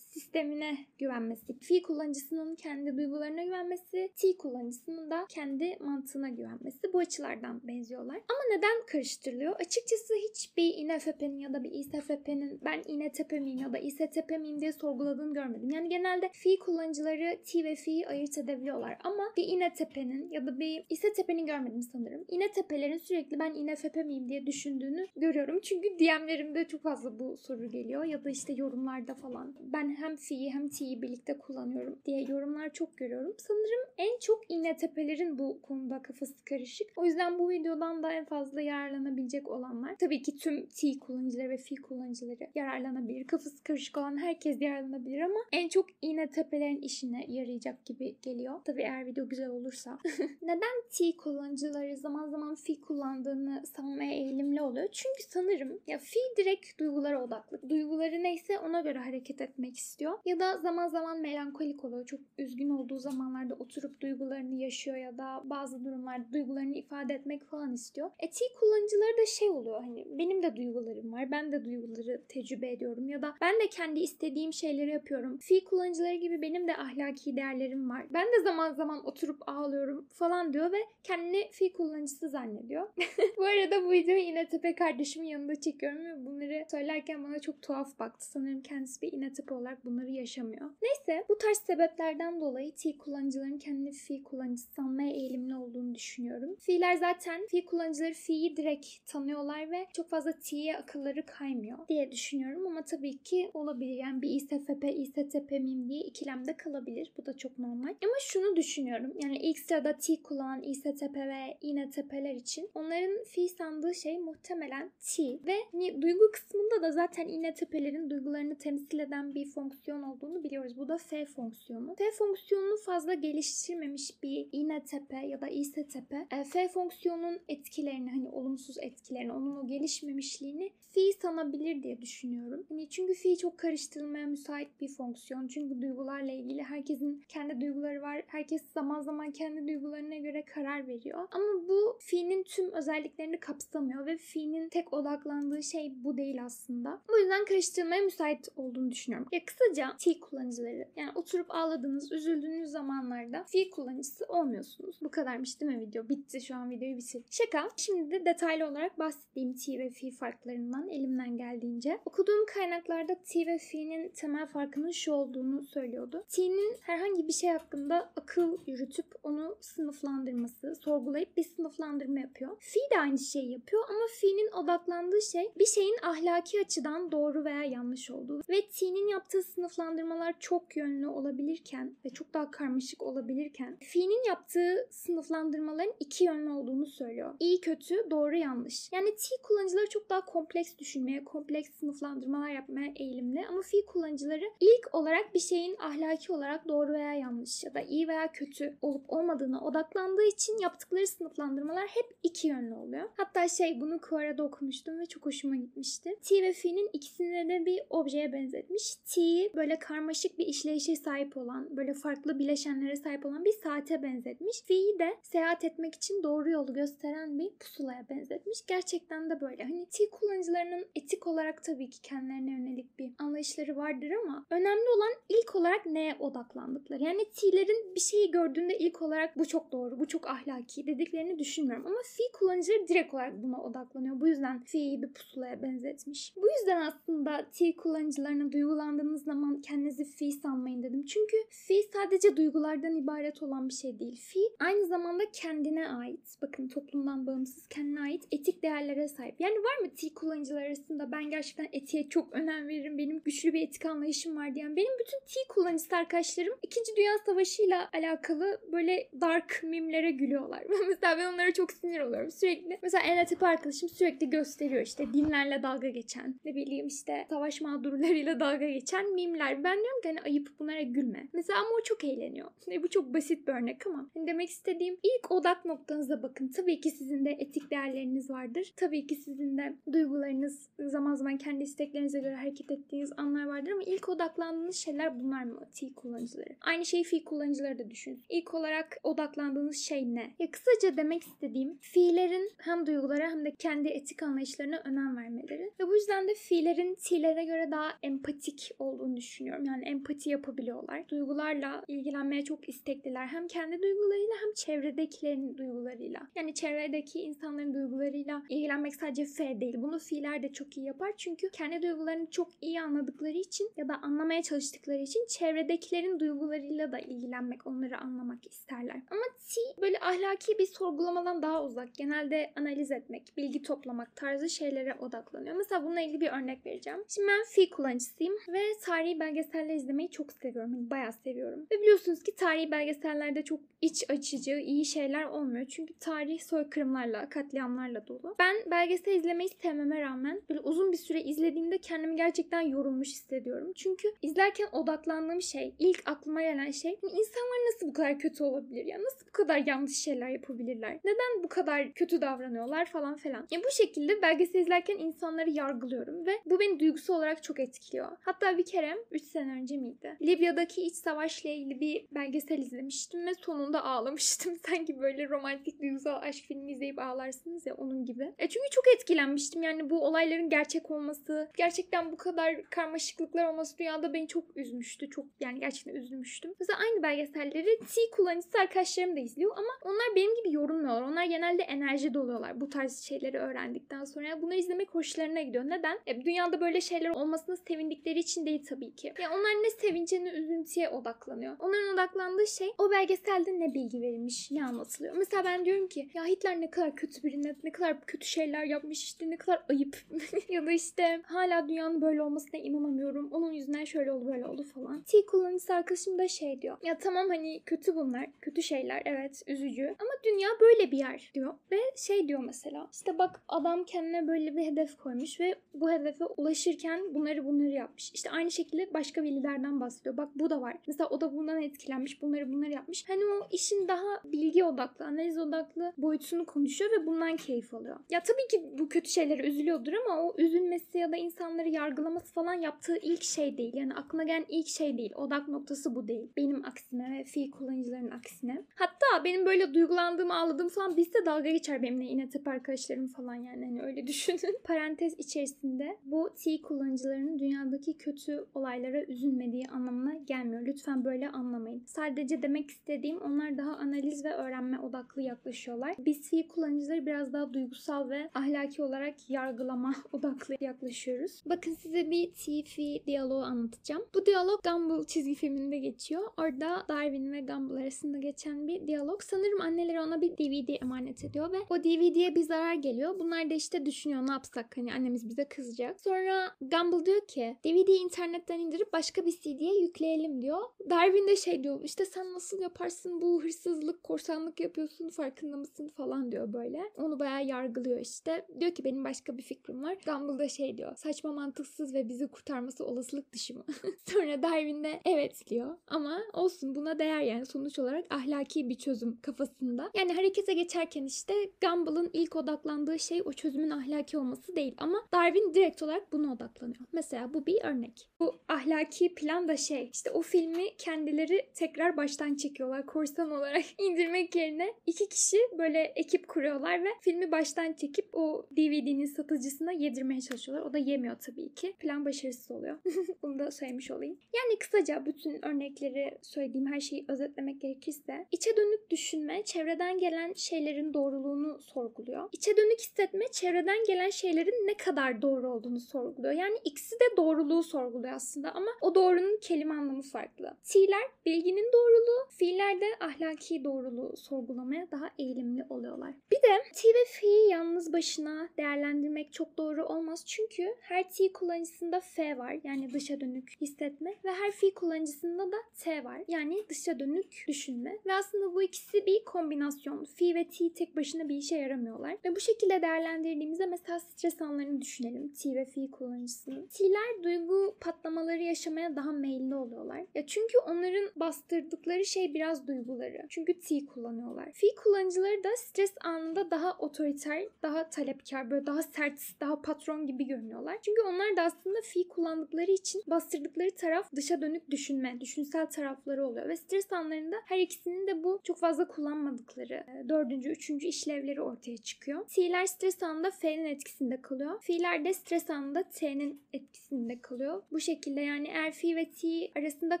sistemine 0.62 0.86
güvenmesi. 0.98 1.58
Fi 1.58 1.82
kullanıcısının 1.82 2.54
kendi 2.54 2.96
duygularına 2.96 3.44
güvenmesi, 3.44 4.10
T 4.16 4.36
kullanıcısının 4.38 5.10
da 5.10 5.26
kendi 5.28 5.76
mantığına 5.80 6.28
güvenmesi. 6.28 6.92
Bu 6.92 6.98
açılardan 6.98 7.60
benziyorlar. 7.68 8.16
Ama 8.16 8.56
neden 8.56 8.86
karıştırılıyor? 8.86 9.52
Açıkçası 9.52 10.14
hiçbir 10.30 10.74
INFP'nin 10.76 11.38
ya 11.38 11.52
da 11.52 11.64
bir 11.64 11.70
ISFP'nin 11.70 12.60
ben 12.64 12.82
INTP 12.86 13.32
miyim 13.32 13.58
ya 13.58 13.72
da 13.72 13.78
ISTP 13.78 14.30
miyim 14.40 14.60
diye 14.60 14.72
sorguladığını 14.72 15.34
görmedim. 15.34 15.70
Yani 15.70 15.88
genelde 15.88 16.30
fi 16.32 16.58
kullanıcıları 16.58 17.38
T 17.44 17.64
ve 17.64 17.76
fi'yi 17.76 18.08
ayırt 18.08 18.38
edebiliyorlar. 18.38 18.98
Ama 19.04 19.24
bir 19.36 19.44
INTP'nin 19.48 20.30
ya 20.30 20.46
da 20.46 20.58
bir 20.58 20.84
ISTP'nin 20.90 21.46
görmedim 21.46 21.82
sanırım. 21.82 22.24
INTP'lerin 22.28 22.98
sürekli 22.98 23.38
ben 23.38 23.54
INFP 23.54 23.96
miyim 23.96 24.28
diye 24.28 24.46
düşündüğünü 24.46 25.06
görüyorum. 25.16 25.60
Çünkü 25.60 25.88
DM'lerimde 25.98 26.68
çok 26.68 26.82
fazla 26.82 27.18
bu 27.18 27.36
soru 27.36 27.70
geliyor 27.70 28.04
ya 28.04 28.24
da 28.24 28.30
işte 28.30 28.52
yorumlarda 28.52 29.14
falan. 29.14 29.54
Ben 29.60 29.96
hem 29.96 30.18
fi'yi 30.42 30.54
hem 30.54 30.68
T'yi 30.68 31.02
birlikte 31.02 31.38
kullanıyorum 31.38 31.98
diye 32.04 32.22
yorumlar 32.22 32.72
çok 32.72 32.96
görüyorum. 32.96 33.34
Sanırım 33.38 33.88
en 33.98 34.18
çok 34.18 34.40
INTP'lerin 34.48 35.38
bu 35.38 35.62
konuda 35.62 36.02
kafası 36.02 36.34
karışık. 36.44 36.86
O 36.96 37.04
yüzden 37.04 37.38
bu 37.38 37.50
videodan 37.50 38.02
da 38.02 38.12
en 38.12 38.24
fazla 38.24 38.60
yararlanabilecek 38.60 39.48
olanlar. 39.48 39.96
Tabii 40.00 40.22
ki 40.22 40.36
tüm 40.36 40.66
T 40.66 40.98
kullanıcıları 40.98 41.48
ve 41.48 41.56
fi 41.56 41.74
kullanıcıları 41.76 42.48
yararlanabilir. 42.54 43.26
Kafası 43.26 43.64
karışık 43.64 43.96
olan 43.96 44.16
herkes 44.16 44.62
yararlanabilir 44.62 45.20
ama 45.20 45.40
en 45.52 45.68
çok 45.68 45.86
INTP'lerin 46.02 46.80
işine 46.80 47.24
yarayacak 47.28 47.86
gibi 47.86 48.16
geliyor. 48.22 48.60
Tabii 48.64 48.82
eğer 48.82 49.06
video 49.06 49.28
güzel 49.28 49.48
olursa. 49.48 49.98
Neden 50.42 50.82
T 50.90 51.16
kullanıcıları 51.16 51.96
zaman 51.96 52.28
zaman 52.28 52.54
fi 52.54 52.80
kullandığını 52.80 53.62
sanmaya 53.76 54.12
eğilimli 54.12 54.62
oluyor? 54.62 54.88
Çünkü 54.92 55.22
sanırım 55.28 55.80
ya 55.86 55.98
fi 55.98 56.18
direkt 56.36 56.80
duygulara 56.80 57.24
odaklı. 57.24 57.70
Duyguları 57.70 58.22
neyse 58.22 58.58
ona 58.58 58.80
göre 58.80 58.98
hareket 58.98 59.40
etmek 59.40 59.76
istiyor. 59.76 60.18
Ya 60.24 60.31
da 60.40 60.58
zaman 60.58 60.88
zaman 60.88 61.20
melankolik 61.20 61.84
oluyor. 61.84 62.06
Çok 62.06 62.20
üzgün 62.38 62.70
olduğu 62.70 62.98
zamanlarda 62.98 63.54
oturup 63.54 64.00
duygularını 64.00 64.54
yaşıyor 64.54 64.96
ya 64.96 65.18
da 65.18 65.42
bazı 65.44 65.84
durumlarda 65.84 66.32
duygularını 66.32 66.74
ifade 66.74 67.14
etmek 67.14 67.44
falan 67.44 67.72
istiyor. 67.72 68.10
E 68.18 68.30
T 68.30 68.38
kullanıcıları 68.60 69.22
da 69.22 69.26
şey 69.26 69.50
oluyor 69.50 69.80
hani 69.80 70.06
benim 70.18 70.42
de 70.42 70.56
duygularım 70.56 71.12
var. 71.12 71.30
Ben 71.30 71.52
de 71.52 71.64
duyguları 71.64 72.22
tecrübe 72.28 72.72
ediyorum 72.72 73.08
ya 73.08 73.22
da 73.22 73.34
ben 73.40 73.54
de 73.54 73.68
kendi 73.70 74.00
istediğim 74.00 74.52
şeyleri 74.52 74.90
yapıyorum. 74.90 75.38
Fi 75.38 75.64
kullanıcıları 75.64 76.14
gibi 76.14 76.42
benim 76.42 76.68
de 76.68 76.76
ahlaki 76.76 77.36
değerlerim 77.36 77.90
var. 77.90 78.06
Ben 78.10 78.26
de 78.26 78.42
zaman 78.44 78.72
zaman 78.72 79.06
oturup 79.06 79.48
ağlıyorum 79.48 80.08
falan 80.12 80.52
diyor 80.52 80.72
ve 80.72 80.78
kendini 81.02 81.48
fi 81.50 81.72
kullanıcısı 81.72 82.28
zannediyor. 82.28 82.88
bu 83.36 83.44
arada 83.44 83.84
bu 83.84 83.90
videoyu 83.90 84.22
yine 84.22 84.48
Tepe 84.48 84.74
kardeşimin 84.74 85.26
yanında 85.26 85.60
çekiyorum 85.60 86.04
ve 86.04 86.26
bunları 86.26 86.66
söylerken 86.70 87.24
bana 87.24 87.38
çok 87.38 87.62
tuhaf 87.62 87.98
baktı. 87.98 88.26
Sanırım 88.26 88.60
kendisi 88.62 89.02
bir 89.02 89.12
İnetepe 89.12 89.54
olarak 89.54 89.84
bunları 89.84 90.10
yaşamıyor. 90.22 90.70
Neyse 90.82 91.24
bu 91.28 91.38
tarz 91.38 91.58
sebeplerden 91.58 92.40
dolayı 92.40 92.72
T 92.74 92.96
kullanıcıların 92.98 93.58
kendini 93.58 93.92
fi 93.92 94.22
kullanıcısı 94.22 94.72
sanmaya 94.74 95.10
eğilimli 95.10 95.56
olduğunu 95.56 95.94
düşünüyorum. 95.94 96.56
Fi'ler 96.60 96.96
zaten 96.96 97.46
fi 97.46 97.64
kullanıcıları 97.64 98.12
fi'yi 98.12 98.56
direkt 98.56 98.86
tanıyorlar 99.06 99.70
ve 99.70 99.86
çok 99.96 100.08
fazla 100.08 100.32
T'ye 100.32 100.76
akılları 100.76 101.26
kaymıyor 101.26 101.78
diye 101.88 102.10
düşünüyorum 102.10 102.66
ama 102.66 102.84
tabii 102.84 103.18
ki 103.18 103.50
olabilir. 103.54 103.96
Yani 103.96 104.22
bir 104.22 104.30
ISFP, 104.30 104.84
ISTP 104.84 105.50
miyim 105.50 105.88
diye 105.88 106.00
ikilemde 106.00 106.56
kalabilir. 106.56 107.12
Bu 107.18 107.26
da 107.26 107.36
çok 107.36 107.58
normal. 107.58 107.94
Ama 108.04 108.14
şunu 108.20 108.56
düşünüyorum. 108.56 109.12
Yani 109.22 109.38
ilk 109.38 109.58
sırada 109.58 109.96
T 109.98 110.22
kullanan 110.22 110.62
ISTP 110.62 111.16
ve 111.16 111.58
INTP'ler 111.60 112.34
için 112.34 112.70
onların 112.74 113.24
fi 113.24 113.48
sandığı 113.48 113.94
şey 113.94 114.18
muhtemelen 114.18 114.90
T 115.00 115.22
ve 115.46 115.54
hani 115.72 116.02
duygu 116.02 116.30
kısmında 116.32 116.82
da 116.82 116.92
zaten 116.92 117.28
INTP'lerin 117.28 118.10
duygularını 118.10 118.58
temsil 118.58 118.98
eden 118.98 119.34
bir 119.34 119.46
fonksiyon 119.50 120.02
olduğunu 120.12 120.44
biliyoruz. 120.44 120.76
Bu 120.76 120.88
da 120.88 120.98
F 120.98 121.26
fonksiyonu. 121.26 121.94
F 121.94 122.10
fonksiyonunu 122.10 122.76
fazla 122.76 123.14
geliştirmemiş 123.14 124.22
bir 124.22 124.48
INTP 124.52 125.12
ya 125.28 125.40
da 125.40 125.48
ISTP 125.48 126.12
e, 126.30 126.44
F 126.44 126.68
fonksiyonun 126.68 127.40
etkilerini 127.48 128.10
hani 128.10 128.28
olumsuz 128.28 128.78
etkilerini 128.78 129.32
onun 129.32 129.56
o 129.56 129.66
gelişmemişliğini 129.66 130.72
fi 130.92 131.12
sanabilir 131.22 131.82
diye 131.82 132.00
düşünüyorum. 132.00 132.66
Hani 132.68 132.88
çünkü 132.88 133.14
fi 133.14 133.36
çok 133.36 133.58
karıştırılmaya 133.58 134.26
müsait 134.26 134.80
bir 134.80 134.88
fonksiyon. 134.88 135.48
Çünkü 135.48 135.82
duygularla 135.82 136.32
ilgili 136.32 136.62
herkesin 136.62 137.24
kendi 137.28 137.60
duyguları 137.60 138.02
var. 138.02 138.22
Herkes 138.26 138.62
zaman 138.74 139.00
zaman 139.00 139.30
kendi 139.30 139.68
duygularına 139.68 140.16
göre 140.16 140.44
karar 140.44 140.86
veriyor. 140.86 141.28
Ama 141.30 141.68
bu 141.68 141.98
fi'nin 142.00 142.42
tüm 142.42 142.72
özelliklerini 142.72 143.40
kapsamıyor 143.40 144.06
ve 144.06 144.16
fi'nin 144.16 144.68
tek 144.68 144.92
odaklandığı 144.92 145.62
şey 145.62 145.92
bu 146.04 146.16
değil 146.16 146.44
aslında. 146.44 147.02
Bu 147.08 147.18
yüzden 147.18 147.44
karıştırmaya 147.44 148.02
müsait 148.02 148.48
olduğunu 148.56 148.90
düşünüyorum. 148.90 149.28
Ya 149.32 149.40
kısaca 149.44 149.96
T 150.02 150.20
kullanıcıları 150.20 150.88
yani 150.96 151.10
oturup 151.14 151.54
ağladığınız, 151.54 152.12
üzüldüğünüz 152.12 152.70
zamanlarda 152.70 153.44
fi 153.48 153.70
kullanıcısı 153.70 154.24
olmuyorsunuz. 154.28 154.98
Bu 155.02 155.10
kadarmış 155.10 155.60
değil 155.60 155.72
mi 155.72 155.80
video? 155.80 156.08
Bitti 156.08 156.40
şu 156.40 156.54
an 156.54 156.70
videoyu 156.70 156.96
bitir. 156.96 157.22
Şaka. 157.30 157.68
Şimdi 157.76 158.10
de 158.10 158.24
detaylı 158.24 158.66
olarak 158.66 158.98
bahsettiğim 158.98 159.54
T 159.54 159.78
ve 159.78 159.90
fi 159.90 160.10
farklarından 160.10 160.88
elimden 160.88 161.36
geldiğince. 161.36 161.98
Okuduğum 162.04 162.46
kaynaklarda 162.54 163.14
T 163.14 163.46
ve 163.46 163.58
fi'nin 163.58 164.08
temel 164.08 164.46
farkının 164.46 164.90
şu 164.90 165.12
olduğunu 165.12 165.62
söylüyordu. 165.62 166.24
T'nin 166.28 166.76
herhangi 166.80 167.28
bir 167.28 167.32
şey 167.32 167.50
hakkında 167.50 168.12
akıl 168.16 168.58
yürütüp 168.66 169.06
onu 169.22 169.56
sınıflandırması, 169.60 170.74
sorgulayıp 170.74 171.36
bir 171.36 171.44
sınıflandırma 171.44 172.20
yapıyor. 172.20 172.56
Fi 172.60 172.80
de 172.94 173.00
aynı 173.00 173.18
şeyi 173.18 173.52
yapıyor 173.52 173.82
ama 173.88 174.06
fi'nin 174.20 174.52
odaklandığı 174.52 175.22
şey 175.22 175.52
bir 175.58 175.66
şeyin 175.66 175.96
ahlaki 176.02 176.60
açıdan 176.60 177.12
doğru 177.12 177.44
veya 177.44 177.64
yanlış 177.64 178.10
olduğu 178.10 178.40
ve 178.50 178.66
T'nin 178.66 179.08
yaptığı 179.08 179.42
sınıflandırma 179.42 179.91
sınıflandırmalar 179.92 180.34
çok 180.40 180.76
yönlü 180.76 181.06
olabilirken 181.06 181.96
ve 182.04 182.10
çok 182.10 182.34
daha 182.34 182.50
karmaşık 182.50 183.02
olabilirken 183.02 183.76
fi'nin 183.80 184.28
yaptığı 184.28 184.88
sınıflandırmaların 184.90 185.94
iki 186.00 186.24
yönlü 186.24 186.50
olduğunu 186.50 186.86
söylüyor. 186.86 187.34
İyi 187.40 187.60
kötü, 187.60 188.10
doğru 188.10 188.36
yanlış. 188.36 188.92
Yani 188.92 189.10
T 189.10 189.42
kullanıcıları 189.42 189.88
çok 189.88 190.10
daha 190.10 190.24
kompleks 190.24 190.78
düşünmeye, 190.78 191.24
kompleks 191.24 191.70
sınıflandırmalar 191.70 192.48
yapmaya 192.48 192.92
eğilimli 192.96 193.46
ama 193.46 193.62
fi 193.62 193.86
kullanıcıları 193.86 194.44
ilk 194.60 194.94
olarak 194.94 195.34
bir 195.34 195.40
şeyin 195.40 195.76
ahlaki 195.78 196.32
olarak 196.32 196.68
doğru 196.68 196.92
veya 196.92 197.14
yanlış 197.14 197.64
ya 197.64 197.74
da 197.74 197.80
iyi 197.80 198.08
veya 198.08 198.32
kötü 198.32 198.76
olup 198.82 199.04
olmadığına 199.08 199.60
odaklandığı 199.60 200.26
için 200.26 200.58
yaptıkları 200.62 201.06
sınıflandırmalar 201.06 201.86
hep 201.86 202.18
iki 202.22 202.48
yönlü 202.48 202.74
oluyor. 202.74 203.08
Hatta 203.16 203.48
şey 203.48 203.80
bunu 203.80 204.00
Quora'da 204.00 204.42
okumuştum 204.42 205.00
ve 205.00 205.06
çok 205.06 205.26
hoşuma 205.26 205.56
gitmişti. 205.56 206.16
T 206.22 206.42
ve 206.42 206.52
fi'nin 206.52 206.90
ikisini 206.92 207.48
de 207.48 207.66
bir 207.66 207.82
objeye 207.90 208.32
benzetmiş. 208.32 208.96
T'yi 209.06 209.52
böyle 209.56 209.78
karmaşık 209.82 210.38
bir 210.38 210.46
işleyişe 210.46 210.96
sahip 210.96 211.36
olan, 211.36 211.76
böyle 211.76 211.94
farklı 211.94 212.38
bileşenlere 212.38 212.96
sahip 212.96 213.26
olan 213.26 213.44
bir 213.44 213.52
saate 213.52 214.02
benzetmiş. 214.02 214.62
Fi'yi 214.64 214.98
de 214.98 215.16
seyahat 215.22 215.64
etmek 215.64 215.94
için 215.94 216.22
doğru 216.22 216.50
yolu 216.50 216.72
gösteren 216.72 217.38
bir 217.38 217.50
pusulaya 217.60 218.06
benzetmiş. 218.10 218.66
Gerçekten 218.66 219.30
de 219.30 219.40
böyle. 219.40 219.62
Hani 219.62 219.86
T 219.86 220.10
kullanıcılarının 220.10 220.86
etik 220.96 221.26
olarak 221.26 221.64
tabii 221.64 221.90
ki 221.90 222.02
kendilerine 222.02 222.50
yönelik 222.50 222.98
bir 222.98 223.12
anlayışları 223.18 223.76
vardır 223.76 224.10
ama 224.24 224.46
önemli 224.50 224.88
olan 224.96 225.12
ilk 225.28 225.56
olarak 225.56 225.86
neye 225.86 226.14
odaklandıkları. 226.20 227.02
Yani 227.02 227.24
T'lerin 227.34 227.94
bir 227.94 228.00
şeyi 228.00 228.30
gördüğünde 228.30 228.78
ilk 228.78 229.02
olarak 229.02 229.38
bu 229.38 229.46
çok 229.46 229.72
doğru, 229.72 229.98
bu 229.98 230.08
çok 230.08 230.26
ahlaki 230.26 230.86
dediklerini 230.86 231.38
düşünmüyorum. 231.38 231.86
Ama 231.86 231.98
Fi 232.04 232.22
kullanıcıları 232.32 232.88
direkt 232.88 233.14
olarak 233.14 233.42
buna 233.42 233.62
odaklanıyor. 233.62 234.20
Bu 234.20 234.28
yüzden 234.28 234.64
Fi'yi 234.64 235.02
bir 235.02 235.12
pusulaya 235.12 235.62
benzetmiş. 235.62 236.34
Bu 236.36 236.46
yüzden 236.58 236.80
aslında 236.80 237.46
T 237.52 237.76
kullanıcılarına 237.76 238.52
duygulandığınız 238.52 239.24
zaman 239.24 239.62
kendinizi 239.72 240.04
Fi 240.04 240.32
sanmayın 240.32 240.82
dedim. 240.82 241.04
Çünkü 241.04 241.36
Fi 241.50 241.74
sadece 241.92 242.36
duygulardan 242.36 242.96
ibaret 242.96 243.42
olan 243.42 243.68
bir 243.68 243.74
şey 243.74 243.98
değil. 243.98 244.20
Fi 244.20 244.38
aynı 244.60 244.86
zamanda 244.86 245.22
kendine 245.32 245.88
ait, 245.88 246.36
bakın 246.42 246.68
toplumdan 246.68 247.26
bağımsız 247.26 247.66
kendine 247.68 248.00
ait 248.00 248.24
etik 248.32 248.62
değerlere 248.62 249.08
sahip. 249.08 249.34
Yani 249.38 249.54
var 249.54 249.78
mı 249.84 249.94
T 249.94 250.14
kullanıcılar 250.14 250.62
arasında 250.62 251.12
ben 251.12 251.30
gerçekten 251.30 251.68
etiğe 251.72 252.08
çok 252.08 252.32
önem 252.32 252.68
veririm, 252.68 252.98
benim 252.98 253.20
güçlü 253.20 253.52
bir 253.52 253.62
etik 253.62 253.86
anlayışım 253.86 254.36
var 254.36 254.54
diyen 254.54 254.76
benim 254.76 254.92
bütün 255.00 255.18
T 255.18 255.48
kullanıcısı 255.48 255.96
arkadaşlarım 255.96 256.54
2. 256.62 256.80
Dünya 256.96 257.12
Savaşı 257.26 257.62
ile 257.62 257.76
alakalı 257.92 258.60
böyle 258.72 259.08
dark 259.20 259.60
mimlere 259.62 260.10
gülüyorlar. 260.10 260.64
mesela 260.88 261.18
ben 261.18 261.32
onlara 261.34 261.52
çok 261.52 261.72
sinir 261.72 262.00
oluyorum. 262.00 262.30
Sürekli 262.30 262.78
mesela 262.82 263.04
en 263.04 263.26
tip 263.26 263.42
arkadaşım 263.42 263.88
sürekli 263.88 264.30
gösteriyor 264.30 264.82
işte 264.82 265.12
dinlerle 265.14 265.62
dalga 265.62 265.88
geçen 265.88 266.34
ne 266.44 266.54
bileyim 266.54 266.86
işte 266.86 267.26
savaş 267.28 267.60
mağdurlarıyla 267.60 268.40
dalga 268.40 268.68
geçen 268.68 269.14
mimler. 269.14 269.51
Ben 269.56 269.78
diyorum 269.78 270.00
ki 270.02 270.08
hani 270.08 270.20
ayıp 270.20 270.48
bunlara 270.58 270.82
gülme. 270.82 271.28
Mesela 271.32 271.58
ama 271.58 271.68
o 271.80 271.82
çok 271.84 272.04
eğleniyor. 272.04 272.50
E, 272.72 272.82
bu 272.82 272.88
çok 272.88 273.14
basit 273.14 273.48
bir 273.48 273.52
örnek 273.52 273.86
ama 273.86 274.10
hani 274.14 274.26
demek 274.26 274.50
istediğim 274.50 274.94
ilk 275.02 275.30
odak 275.30 275.64
noktanıza 275.64 276.22
bakın. 276.22 276.48
Tabii 276.48 276.80
ki 276.80 276.90
sizin 276.90 277.24
de 277.24 277.30
etik 277.30 277.70
değerleriniz 277.70 278.30
vardır. 278.30 278.72
Tabii 278.76 279.06
ki 279.06 279.14
sizin 279.16 279.58
de 279.58 279.76
duygularınız 279.92 280.70
zaman 280.78 281.14
zaman 281.14 281.38
kendi 281.38 281.64
isteklerinize 281.64 282.20
göre 282.20 282.34
hareket 282.34 282.70
ettiğiniz 282.70 283.12
anlar 283.16 283.46
vardır 283.46 283.70
ama 283.70 283.82
ilk 283.82 284.08
odaklandığınız 284.08 284.76
şeyler 284.76 285.20
bunlar 285.20 285.44
mı? 285.44 285.68
T 285.74 285.92
kullanıcıları. 285.94 286.56
Aynı 286.60 286.86
şeyi 286.86 287.04
fi 287.04 287.24
kullanıcıları 287.24 287.78
da 287.78 287.90
düşün. 287.90 288.22
İlk 288.28 288.54
olarak 288.54 288.96
odaklandığınız 289.02 289.76
şey 289.76 290.14
ne? 290.14 290.34
Ya 290.38 290.50
kısaca 290.50 290.96
demek 290.96 291.22
istediğim 291.22 291.78
fiillerin 291.80 292.50
hem 292.58 292.86
duygulara 292.86 293.30
hem 293.30 293.44
de 293.44 293.54
kendi 293.54 293.88
etik 293.88 294.22
anlayışlarına 294.22 294.82
önem 294.84 295.16
vermeleri. 295.16 295.72
Ve 295.80 295.86
bu 295.88 295.94
yüzden 295.94 296.28
de 296.28 296.34
fiillerin 296.34 296.94
T'lere 296.94 297.44
göre 297.44 297.70
daha 297.70 297.98
empatik 298.02 298.70
olduğunu 298.78 299.16
düşünüyorum. 299.16 299.41
Yani 299.46 299.84
empati 299.84 300.30
yapabiliyorlar. 300.30 301.08
Duygularla 301.08 301.84
ilgilenmeye 301.88 302.44
çok 302.44 302.68
istekliler. 302.68 303.26
Hem 303.26 303.46
kendi 303.46 303.82
duygularıyla 303.82 304.34
hem 304.42 304.52
çevredekilerin 304.54 305.56
duygularıyla. 305.56 306.20
Yani 306.34 306.54
çevredeki 306.54 307.20
insanların 307.20 307.74
duygularıyla 307.74 308.42
ilgilenmek 308.48 308.94
sadece 308.94 309.24
F 309.24 309.60
değil. 309.60 309.74
Bunu 309.78 309.98
fiiller 309.98 310.42
de 310.42 310.52
çok 310.52 310.76
iyi 310.76 310.86
yapar. 310.86 311.12
Çünkü 311.16 311.50
kendi 311.50 311.82
duygularını 311.82 312.30
çok 312.30 312.48
iyi 312.60 312.80
anladıkları 312.80 313.38
için 313.38 313.70
ya 313.76 313.88
da 313.88 313.94
anlamaya 314.02 314.42
çalıştıkları 314.42 314.98
için 314.98 315.26
çevredekilerin 315.28 316.20
duygularıyla 316.20 316.92
da 316.92 316.98
ilgilenmek, 316.98 317.66
onları 317.66 317.98
anlamak 317.98 318.46
isterler. 318.46 318.96
Ama 319.10 319.22
T 319.48 319.82
böyle 319.82 319.98
ahlaki 320.00 320.58
bir 320.58 320.66
sorgulamadan 320.66 321.42
daha 321.42 321.64
uzak. 321.64 321.94
Genelde 321.94 322.52
analiz 322.56 322.90
etmek, 322.90 323.32
bilgi 323.36 323.62
toplamak 323.62 324.16
tarzı 324.16 324.50
şeylere 324.50 324.94
odaklanıyor. 324.94 325.56
Mesela 325.56 325.84
bununla 325.84 326.00
ilgili 326.00 326.20
bir 326.20 326.32
örnek 326.32 326.66
vereceğim. 326.66 327.04
Şimdi 327.08 327.28
ben 327.28 327.44
fi 327.44 327.70
kullanıcısıyım 327.70 328.34
ve 328.48 328.62
tarihi 328.82 329.20
belgeseller 329.32 329.74
izlemeyi 329.74 330.10
çok 330.10 330.32
seviyorum. 330.32 330.72
Yani 330.72 330.90
bayağı 330.90 331.12
seviyorum. 331.12 331.66
Ve 331.72 331.80
biliyorsunuz 331.80 332.22
ki 332.22 332.36
tarihi 332.36 332.70
belgesellerde 332.70 333.42
çok 333.42 333.60
iç 333.82 334.04
açıcı, 334.10 334.50
iyi 334.50 334.84
şeyler 334.84 335.24
olmuyor. 335.24 335.66
Çünkü 335.68 335.94
tarih 335.94 336.40
soykırımlarla, 336.40 337.28
katliamlarla 337.28 338.06
dolu. 338.06 338.34
Ben 338.38 338.56
belgesel 338.70 339.12
izlemeyi 339.12 339.48
sevmeme 339.48 340.00
rağmen 340.00 340.40
böyle 340.50 340.60
uzun 340.60 340.92
bir 340.92 340.96
süre 340.96 341.22
izlediğimde 341.22 341.78
kendimi 341.78 342.16
gerçekten 342.16 342.60
yorulmuş 342.60 343.08
hissediyorum. 343.08 343.72
Çünkü 343.74 344.08
izlerken 344.22 344.68
odaklandığım 344.72 345.42
şey, 345.42 345.74
ilk 345.78 346.02
aklıma 346.06 346.42
gelen 346.42 346.70
şey 346.70 346.92
insanlar 347.02 347.66
nasıl 347.66 347.88
bu 347.88 347.92
kadar 347.92 348.18
kötü 348.18 348.44
olabilir? 348.44 348.84
Ya 348.84 348.98
nasıl 348.98 349.26
bu 349.26 349.32
kadar 349.32 349.62
yanlış 349.66 349.96
şeyler 349.96 350.28
yapabilirler? 350.28 350.98
Neden 351.04 351.42
bu 351.42 351.48
kadar 351.48 351.92
kötü 351.92 352.20
davranıyorlar 352.20 352.84
falan 352.84 353.16
filan. 353.16 353.46
Ya 353.50 353.60
bu 353.60 353.70
şekilde 353.70 354.22
belgesel 354.22 354.60
izlerken 354.60 354.98
insanları 354.98 355.50
yargılıyorum 355.50 356.26
ve 356.26 356.32
bu 356.46 356.60
beni 356.60 356.80
duygusal 356.80 357.14
olarak 357.14 357.42
çok 357.42 357.60
etkiliyor. 357.60 358.08
Hatta 358.20 358.58
bir 358.58 358.64
kere 358.64 358.96
3 359.22 359.28
sene 359.28 359.52
önce 359.52 359.76
miydi? 359.76 360.16
Libya'daki 360.22 360.82
iç 360.82 360.94
savaşla 360.94 361.50
ilgili 361.50 361.80
bir 361.80 362.06
belgesel 362.10 362.58
izlemiştim 362.58 363.26
ve 363.26 363.34
sonunda 363.34 363.84
ağlamıştım. 363.84 364.56
Sanki 364.68 365.00
böyle 365.00 365.28
romantik 365.28 365.80
duygusal 365.80 366.22
aşk 366.22 366.44
filmi 366.44 366.72
izleyip 366.72 366.98
ağlarsınız 366.98 367.66
ya 367.66 367.74
onun 367.74 368.04
gibi. 368.04 368.34
E 368.38 368.48
çünkü 368.48 368.66
çok 368.70 368.84
etkilenmiştim. 368.94 369.62
Yani 369.62 369.90
bu 369.90 370.06
olayların 370.06 370.50
gerçek 370.50 370.90
olması, 370.90 371.50
gerçekten 371.56 372.12
bu 372.12 372.16
kadar 372.16 372.62
karmaşıklıklar 372.70 373.44
olması 373.44 373.78
dünyada 373.78 374.14
beni 374.14 374.28
çok 374.28 374.56
üzmüştü. 374.56 375.10
Çok 375.10 375.26
yani 375.40 375.60
gerçekten 375.60 375.94
üzülmüştüm. 375.94 376.54
Mesela 376.60 376.78
aynı 376.78 377.02
belgeselleri 377.02 377.78
T 377.78 378.00
kullanıcısı 378.16 378.58
arkadaşlarım 378.58 379.16
da 379.16 379.20
izliyor 379.20 379.52
ama 379.56 379.72
onlar 379.84 380.16
benim 380.16 380.34
gibi 380.42 380.54
yorulmuyorlar. 380.54 381.02
Onlar 381.02 381.24
genelde 381.24 381.62
enerji 381.62 382.14
doluyorlar 382.14 382.60
bu 382.60 382.70
tarz 382.70 383.00
şeyleri 383.00 383.38
öğrendikten 383.38 384.04
sonra. 384.04 384.42
Bunları 384.42 384.58
izlemek 384.58 384.94
hoşlarına 384.94 385.42
gidiyor. 385.42 385.64
Neden? 385.64 385.98
E, 386.06 386.24
dünyada 386.24 386.60
böyle 386.60 386.80
şeyler 386.80 387.10
olmasına 387.10 387.56
sevindikleri 387.56 388.18
için 388.18 388.46
değil 388.46 388.64
tabii 388.68 388.94
ki. 388.94 389.11
Ya 389.18 389.30
onlar 389.30 389.50
ne 389.50 389.70
sevince 389.70 390.24
ne 390.24 390.30
üzüntüye 390.30 390.88
odaklanıyor. 390.88 391.56
Onların 391.58 391.94
odaklandığı 391.94 392.46
şey 392.46 392.68
o 392.78 392.90
belgeselde 392.90 393.60
ne 393.60 393.74
bilgi 393.74 394.02
verilmiş, 394.02 394.50
ne 394.50 394.64
anlatılıyor. 394.64 395.14
Mesela 395.16 395.44
ben 395.44 395.64
diyorum 395.64 395.88
ki 395.88 396.08
ya 396.14 396.24
Hitler 396.24 396.60
ne 396.60 396.70
kadar 396.70 396.96
kötü 396.96 397.22
biri, 397.22 397.42
ne, 397.42 397.56
ne 397.64 397.72
kadar 397.72 398.06
kötü 398.06 398.26
şeyler 398.26 398.64
yapmış 398.64 399.04
işte 399.04 399.30
ne 399.30 399.36
kadar 399.36 399.64
ayıp. 399.68 399.96
ya 400.48 400.66
da 400.66 400.72
işte 400.72 401.20
hala 401.24 401.68
dünyanın 401.68 402.02
böyle 402.02 402.22
olmasına 402.22 402.60
inanamıyorum. 402.60 403.28
Onun 403.32 403.52
yüzünden 403.52 403.84
şöyle 403.84 404.12
oldu 404.12 404.26
böyle 404.26 404.46
oldu 404.46 404.62
falan. 404.62 405.02
T 405.02 405.26
kullanıcısı 405.26 405.74
arkadaşım 405.74 406.18
da 406.18 406.28
şey 406.28 406.62
diyor. 406.62 406.76
Ya 406.82 406.98
tamam 406.98 407.28
hani 407.28 407.62
kötü 407.66 407.94
bunlar, 407.96 408.26
kötü 408.40 408.62
şeyler 408.62 409.02
evet 409.04 409.42
üzücü 409.46 409.84
ama 409.84 410.10
dünya 410.24 410.48
böyle 410.60 410.90
bir 410.90 410.98
yer 410.98 411.30
diyor. 411.34 411.54
Ve 411.72 411.78
şey 411.96 412.28
diyor 412.28 412.40
mesela 412.44 412.88
işte 412.92 413.18
bak 413.18 413.42
adam 413.48 413.84
kendine 413.84 414.28
böyle 414.28 414.56
bir 414.56 414.62
hedef 414.62 414.96
koymuş 414.96 415.40
ve 415.40 415.54
bu 415.74 415.90
hedefe 415.90 416.24
ulaşırken 416.24 417.14
bunları 417.14 417.44
bunları 417.44 417.68
yapmış. 417.68 418.12
İşte 418.14 418.30
aynı 418.30 418.50
şekilde 418.50 418.94
başka 419.02 419.24
bir 419.24 419.32
liderden 419.32 419.80
bahsediyor. 419.80 420.16
Bak 420.16 420.28
bu 420.34 420.50
da 420.50 420.60
var. 420.60 420.76
Mesela 420.86 421.08
o 421.08 421.20
da 421.20 421.36
bundan 421.36 421.62
etkilenmiş. 421.62 422.22
Bunları 422.22 422.52
bunları 422.52 422.70
yapmış. 422.70 423.08
Hani 423.08 423.24
o 423.24 423.48
işin 423.52 423.88
daha 423.88 424.22
bilgi 424.24 424.64
odaklı, 424.64 425.04
analiz 425.04 425.38
odaklı 425.38 425.92
boyutunu 425.98 426.46
konuşuyor 426.46 426.90
ve 426.90 427.06
bundan 427.06 427.36
keyif 427.36 427.74
alıyor. 427.74 427.96
Ya 428.10 428.22
tabii 428.22 428.48
ki 428.50 428.78
bu 428.78 428.88
kötü 428.88 429.10
şeylere 429.10 429.46
üzülüyordur 429.46 429.92
ama 429.92 430.22
o 430.22 430.34
üzülmesi 430.38 430.98
ya 430.98 431.12
da 431.12 431.16
insanları 431.16 431.68
yargılaması 431.68 432.34
falan 432.34 432.54
yaptığı 432.54 432.96
ilk 432.96 433.22
şey 433.22 433.56
değil. 433.56 433.74
Yani 433.74 433.94
aklına 433.94 434.24
gelen 434.24 434.44
ilk 434.48 434.68
şey 434.68 434.98
değil. 434.98 435.12
Odak 435.14 435.48
noktası 435.48 435.94
bu 435.94 436.08
değil. 436.08 436.28
Benim 436.36 436.64
aksine 436.64 437.18
ve 437.18 437.24
fi 437.24 437.50
kullanıcıların 437.50 438.10
aksine. 438.10 438.64
Hatta 438.74 439.24
benim 439.24 439.46
böyle 439.46 439.74
duygulandığımı, 439.74 440.36
ağladığımı 440.36 440.70
falan 440.70 440.96
bilse 440.96 441.26
dalga 441.26 441.50
geçer 441.50 441.82
benimle 441.82 442.04
yine 442.04 442.28
tip 442.28 442.48
arkadaşlarım 442.48 443.08
falan 443.08 443.34
yani 443.34 443.64
hani 443.66 443.82
öyle 443.82 444.06
düşünün. 444.06 444.58
Parantez 444.64 445.18
içerisinde 445.18 445.98
bu 446.04 446.30
T 446.44 446.62
kullanıcılarının 446.62 447.38
dünyadaki 447.38 447.98
kötü 447.98 448.46
olaylara 448.92 449.04
üzülmediği 449.04 449.66
anlamına 449.66 450.14
gelmiyor. 450.14 450.62
Lütfen 450.66 451.04
böyle 451.04 451.28
anlamayın. 451.28 451.82
Sadece 451.86 452.42
demek 452.42 452.70
istediğim 452.70 453.20
onlar 453.20 453.58
daha 453.58 453.76
analiz 453.76 454.24
ve 454.24 454.34
öğrenme 454.34 454.78
odaklı 454.78 455.22
yaklaşıyorlar. 455.22 455.96
Biz 455.98 456.30
T 456.30 456.48
kullanıcıları 456.48 457.06
biraz 457.06 457.32
daha 457.32 457.54
duygusal 457.54 458.10
ve 458.10 458.30
ahlaki 458.34 458.82
olarak 458.82 459.30
yargılama 459.30 459.94
odaklı 460.12 460.54
yaklaşıyoruz. 460.60 461.42
Bakın 461.46 461.74
size 461.74 462.10
bir 462.10 462.32
T-Fi 462.32 463.02
diyaloğu 463.06 463.42
anlatacağım. 463.42 464.02
Bu 464.14 464.26
diyalog 464.26 464.62
Gumball 464.64 465.04
çizgi 465.04 465.34
filminde 465.34 465.78
geçiyor. 465.78 466.22
Orada 466.36 466.84
Darwin 466.88 467.32
ve 467.32 467.40
Gumball 467.40 467.76
arasında 467.76 468.18
geçen 468.18 468.68
bir 468.68 468.86
diyalog. 468.86 469.22
Sanırım 469.22 469.60
anneleri 469.60 470.00
ona 470.00 470.20
bir 470.20 470.30
DVD 470.30 470.82
emanet 470.82 471.24
ediyor 471.24 471.52
ve 471.52 471.56
o 471.70 471.78
DVD'ye 471.78 472.34
bir 472.34 472.42
zarar 472.42 472.74
geliyor. 472.74 473.18
Bunlar 473.18 473.50
da 473.50 473.54
işte 473.54 473.86
düşünüyor 473.86 474.26
ne 474.26 474.32
yapsak 474.32 474.76
hani 474.76 474.94
annemiz 474.94 475.28
bize 475.28 475.44
kızacak. 475.44 476.00
Sonra 476.00 476.50
Gumball 476.60 477.06
diyor 477.06 477.26
ki 477.26 477.56
DVD'yi 477.64 478.04
internetten 478.04 478.58
indirip 478.58 478.81
başka 478.92 479.26
bir 479.26 479.32
CD'ye 479.40 479.80
yükleyelim 479.80 480.42
diyor. 480.42 480.60
Darwin 480.90 481.28
de 481.28 481.36
şey 481.36 481.64
diyor 481.64 481.80
işte 481.82 482.04
sen 482.04 482.32
nasıl 482.32 482.60
yaparsın 482.60 483.20
bu 483.20 483.42
hırsızlık, 483.42 484.02
korsanlık 484.02 484.60
yapıyorsun 484.60 485.10
farkında 485.10 485.56
mısın 485.56 485.88
falan 485.88 486.32
diyor 486.32 486.52
böyle. 486.52 486.82
Onu 486.96 487.18
bayağı 487.18 487.44
yargılıyor 487.44 488.00
işte. 488.00 488.46
Diyor 488.60 488.74
ki 488.74 488.84
benim 488.84 489.04
başka 489.04 489.38
bir 489.38 489.42
fikrim 489.42 489.82
var. 489.82 489.96
Gumball 490.06 490.38
da 490.38 490.48
şey 490.48 490.78
diyor 490.78 490.96
saçma 490.96 491.32
mantıksız 491.32 491.94
ve 491.94 492.08
bizi 492.08 492.28
kurtarması 492.28 492.86
olasılık 492.86 493.32
dışı 493.32 493.54
mı? 493.54 493.64
Sonra 494.12 494.42
Darwin 494.42 494.84
de 494.84 495.00
evet 495.04 495.46
diyor. 495.46 495.76
Ama 495.88 496.18
olsun 496.32 496.74
buna 496.74 496.98
değer 496.98 497.20
yani 497.20 497.46
sonuç 497.46 497.78
olarak 497.78 498.04
ahlaki 498.10 498.68
bir 498.68 498.74
çözüm 498.74 499.20
kafasında. 499.20 499.90
Yani 499.94 500.12
harekete 500.12 500.52
geçerken 500.52 501.04
işte 501.04 501.34
Gumball'ın 501.60 502.10
ilk 502.12 502.36
odaklandığı 502.36 502.98
şey 502.98 503.22
o 503.24 503.32
çözümün 503.32 503.70
ahlaki 503.70 504.18
olması 504.18 504.56
değil. 504.56 504.74
Ama 504.78 504.98
Darwin 505.14 505.54
direkt 505.54 505.82
olarak 505.82 506.12
buna 506.12 506.32
odaklanıyor. 506.32 506.84
Mesela 506.92 507.34
bu 507.34 507.46
bir 507.46 507.64
örnek. 507.64 508.08
Bu 508.20 508.34
ahlaki 508.48 508.71
plan 509.16 509.48
da 509.48 509.56
şey 509.56 509.90
işte 509.92 510.10
o 510.10 510.22
filmi 510.22 510.76
kendileri 510.78 511.46
tekrar 511.54 511.96
baştan 511.96 512.34
çekiyorlar 512.34 512.86
korsan 512.86 513.30
olarak 513.30 513.64
indirmek 513.78 514.36
yerine 514.36 514.74
iki 514.86 515.08
kişi 515.08 515.36
böyle 515.58 515.92
ekip 515.96 516.28
kuruyorlar 516.28 516.84
ve 516.84 516.88
filmi 517.00 517.32
baştan 517.32 517.72
çekip 517.72 518.08
o 518.12 518.46
DVD'nin 518.56 519.04
satıcısına 519.04 519.72
yedirmeye 519.72 520.20
çalışıyorlar. 520.20 520.66
O 520.66 520.72
da 520.72 520.78
yemiyor 520.78 521.16
tabii 521.20 521.54
ki. 521.54 521.72
Plan 521.78 522.04
başarısız 522.04 522.50
oluyor. 522.50 522.78
Bunu 523.22 523.38
da 523.38 523.50
söylemiş 523.50 523.90
olayım. 523.90 524.18
Yani 524.34 524.58
kısaca 524.58 525.06
bütün 525.06 525.44
örnekleri 525.44 526.18
söylediğim 526.22 526.66
her 526.66 526.80
şeyi 526.80 527.04
özetlemek 527.08 527.60
gerekirse 527.60 528.26
içe 528.32 528.56
dönük 528.56 528.90
düşünme 528.90 529.42
çevreden 529.44 529.98
gelen 529.98 530.32
şeylerin 530.32 530.94
doğruluğunu 530.94 531.60
sorguluyor. 531.60 532.28
İçe 532.32 532.56
dönük 532.56 532.80
hissetme 532.80 533.24
çevreden 533.32 533.84
gelen 533.86 534.10
şeylerin 534.10 534.66
ne 534.66 534.76
kadar 534.76 535.22
doğru 535.22 535.48
olduğunu 535.52 535.80
sorguluyor. 535.80 536.34
Yani 536.34 536.56
ikisi 536.64 536.94
de 536.94 537.16
doğruluğu 537.16 537.62
sorguluyor 537.62 538.12
aslında 538.12 538.51
ama 538.54 538.70
o 538.80 538.94
doğrunun 538.94 539.38
kelime 539.40 539.74
anlamı 539.74 540.02
farklı. 540.02 540.56
T'ler 540.64 541.02
bilginin 541.26 541.72
doğruluğu, 541.72 542.28
fiiller 542.38 542.80
de 542.80 542.86
ahlaki 543.00 543.64
doğruluğu 543.64 544.16
sorgulamaya 544.16 544.90
daha 544.90 545.10
eğilimli 545.18 545.64
oluyorlar. 545.70 546.14
Bir 546.30 546.36
de 546.36 546.62
T 546.74 546.88
ve 546.88 547.04
F'yi 547.06 547.50
yalnız 547.50 547.92
başına 547.92 548.41
değerlendirmek 548.58 549.32
çok 549.32 549.58
doğru 549.58 549.86
olmaz. 549.86 550.24
Çünkü 550.26 550.74
her 550.80 551.10
T 551.10 551.32
kullanıcısında 551.32 552.00
F 552.00 552.38
var 552.38 552.56
yani 552.64 552.92
dışa 552.92 553.20
dönük 553.20 553.50
hissetme 553.60 554.14
ve 554.24 554.30
her 554.30 554.50
F 554.50 554.74
kullanıcısında 554.74 555.52
da 555.52 555.56
T 555.78 556.04
var 556.04 556.22
yani 556.28 556.64
dışa 556.68 557.00
dönük 557.00 557.44
düşünme. 557.48 557.98
Ve 558.06 558.12
aslında 558.12 558.54
bu 558.54 558.62
ikisi 558.62 559.06
bir 559.06 559.24
kombinasyon. 559.24 560.04
F 560.04 560.34
ve 560.34 560.48
T 560.48 560.72
tek 560.72 560.96
başına 560.96 561.28
bir 561.28 561.36
işe 561.36 561.56
yaramıyorlar. 561.56 562.16
Ve 562.24 562.36
bu 562.36 562.40
şekilde 562.40 562.82
değerlendirdiğimizde 562.82 563.66
mesela 563.66 564.00
stres 564.00 564.42
anlarını 564.42 564.82
düşünelim 564.82 565.28
T 565.28 565.54
ve 565.54 565.64
F 565.64 565.90
kullanıcısının. 565.90 566.66
T'ler 566.66 567.24
duygu 567.24 567.76
patlamaları 567.80 568.42
yaşamaya 568.42 568.96
daha 568.96 569.12
meyilli 569.12 569.54
oluyorlar. 569.54 570.04
Ya 570.14 570.26
çünkü 570.26 570.58
onların 570.58 571.10
bastırdıkları 571.16 572.04
şey 572.04 572.34
biraz 572.34 572.66
duyguları. 572.66 573.26
Çünkü 573.28 573.60
T 573.60 573.86
kullanıyorlar. 573.86 574.52
F 574.52 574.66
kullanıcıları 574.84 575.44
da 575.44 575.48
stres 575.56 575.94
anında 576.04 576.50
daha 576.50 576.76
otoriter, 576.78 577.48
daha 577.62 577.90
talepkar, 577.90 578.41
böyle 578.50 578.66
daha 578.66 578.82
sert, 578.82 579.20
daha 579.40 579.62
patron 579.62 580.06
gibi 580.06 580.26
görünüyorlar. 580.26 580.78
Çünkü 580.82 581.00
onlar 581.02 581.36
da 581.36 581.42
aslında 581.42 581.78
F 581.94 582.08
kullandıkları 582.08 582.70
için 582.70 583.02
bastırdıkları 583.06 583.70
taraf 583.70 584.12
dışa 584.16 584.40
dönük 584.40 584.70
düşünme, 584.70 585.20
düşünsel 585.20 585.66
tarafları 585.66 586.26
oluyor. 586.26 586.48
Ve 586.48 586.56
stres 586.56 586.92
anlarında 586.92 587.36
her 587.44 587.58
ikisinin 587.58 588.06
de 588.06 588.24
bu 588.24 588.40
çok 588.44 588.58
fazla 588.58 588.88
kullanmadıkları 588.88 589.74
e, 589.74 590.08
dördüncü, 590.08 590.50
üçüncü 590.50 590.86
işlevleri 590.86 591.42
ortaya 591.42 591.76
çıkıyor. 591.76 592.26
T'ler 592.28 592.66
stres 592.66 593.02
anında 593.02 593.30
F'nin 593.30 593.64
etkisinde 593.64 594.22
kalıyor. 594.22 594.62
F'ler 594.62 595.04
de 595.04 595.14
stres 595.14 595.50
anında 595.50 595.82
T'nin 595.82 596.40
etkisinde 596.52 597.20
kalıyor. 597.20 597.62
Bu 597.72 597.80
şekilde 597.80 598.20
yani 598.20 598.48
eğer 598.48 598.72
F 598.72 598.96
ve 598.96 599.10
T 599.10 599.50
arasında 599.60 600.00